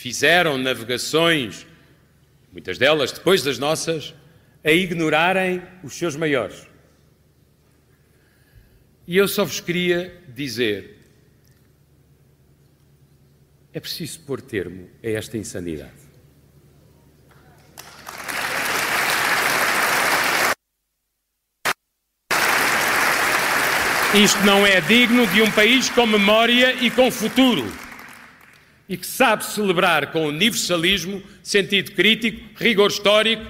fizeram 0.03 0.57
navegações, 0.57 1.65
muitas 2.51 2.77
delas 2.77 3.13
depois 3.13 3.41
das 3.41 3.57
nossas, 3.57 4.13
a 4.61 4.69
ignorarem 4.69 5.61
os 5.81 5.93
seus 5.93 6.17
maiores. 6.17 6.67
E 9.07 9.15
eu 9.15 9.29
só 9.29 9.45
vos 9.45 9.61
queria 9.61 10.21
dizer: 10.27 10.99
é 13.71 13.79
preciso 13.79 14.19
pôr 14.19 14.41
termo 14.41 14.89
a 15.01 15.07
esta 15.07 15.37
insanidade. 15.37 16.03
Isto 24.13 24.43
não 24.43 24.67
é 24.67 24.81
digno 24.81 25.25
de 25.27 25.41
um 25.41 25.49
país 25.51 25.89
com 25.89 26.05
memória 26.05 26.73
e 26.73 26.91
com 26.91 27.09
futuro. 27.09 27.83
E 28.87 28.97
que 28.97 29.07
sabe 29.07 29.45
celebrar 29.45 30.11
com 30.11 30.27
universalismo, 30.27 31.23
sentido 31.41 31.91
crítico, 31.91 32.41
rigor 32.57 32.89
histórico, 32.89 33.45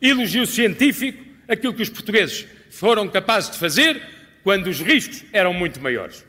elogio 0.00 0.46
científico, 0.46 1.24
aquilo 1.48 1.74
que 1.74 1.82
os 1.82 1.90
portugueses 1.90 2.46
foram 2.70 3.08
capazes 3.08 3.50
de 3.50 3.58
fazer 3.58 4.00
quando 4.42 4.68
os 4.68 4.80
riscos 4.80 5.24
eram 5.32 5.52
muito 5.52 5.80
maiores. 5.80 6.24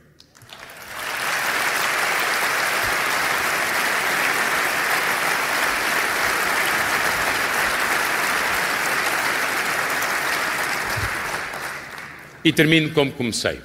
E 12.43 12.53
termino 12.53 12.91
como 12.91 13.11
comecei. 13.11 13.59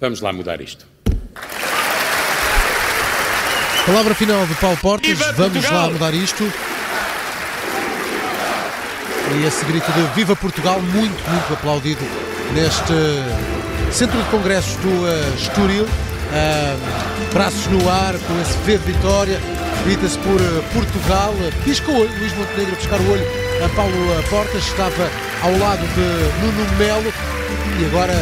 Vamos 0.00 0.20
lá 0.20 0.32
mudar 0.32 0.60
isto. 0.60 0.99
Palavra 3.90 4.14
final 4.14 4.46
de 4.46 4.54
Paulo 4.54 4.76
Portas. 4.76 5.18
Vamos 5.36 5.68
lá 5.68 5.90
mudar 5.90 6.14
isto. 6.14 6.44
E 9.34 9.44
esse 9.44 9.64
grito 9.64 9.90
de 9.90 10.02
Viva 10.14 10.36
Portugal, 10.36 10.80
muito, 10.80 11.28
muito 11.28 11.52
aplaudido 11.52 12.00
neste 12.52 12.92
Centro 13.90 14.22
de 14.22 14.28
Congressos 14.30 14.76
do 14.76 14.88
uh, 14.88 15.34
Estoril. 15.34 15.82
Uh, 15.82 17.32
braços 17.32 17.66
no 17.66 17.90
ar, 17.90 18.14
com 18.14 18.40
esse 18.40 18.56
V 18.58 18.78
de 18.78 18.92
vitória. 18.92 19.40
Grita-se 19.84 20.18
por 20.18 20.40
uh, 20.40 20.62
Portugal. 20.72 21.34
Pisca 21.64 21.90
o 21.90 22.00
olho, 22.00 22.16
Luís 22.20 22.32
Montenegro 22.34 22.74
a 22.74 22.76
piscar 22.76 23.00
o 23.00 23.10
olho 23.10 23.26
a 23.64 23.68
Paulo 23.70 24.22
Portas. 24.30 24.68
Estava 24.68 25.10
ao 25.42 25.58
lado 25.58 25.82
de 25.96 26.46
Nuno 26.46 26.78
Melo. 26.78 27.12
E 27.80 27.84
agora 27.86 28.12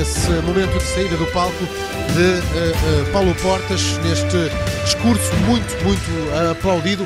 esse 0.00 0.30
momento 0.46 0.78
de 0.78 0.84
saída 0.84 1.16
do 1.16 1.26
palco 1.32 1.64
de 2.14 2.22
uh, 2.22 3.02
uh, 3.02 3.12
Paulo 3.12 3.34
Portas 3.42 3.98
neste 4.04 4.48
discurso 4.84 5.34
muito, 5.44 5.84
muito 5.84 6.08
uh, 6.30 6.52
aplaudido. 6.52 7.04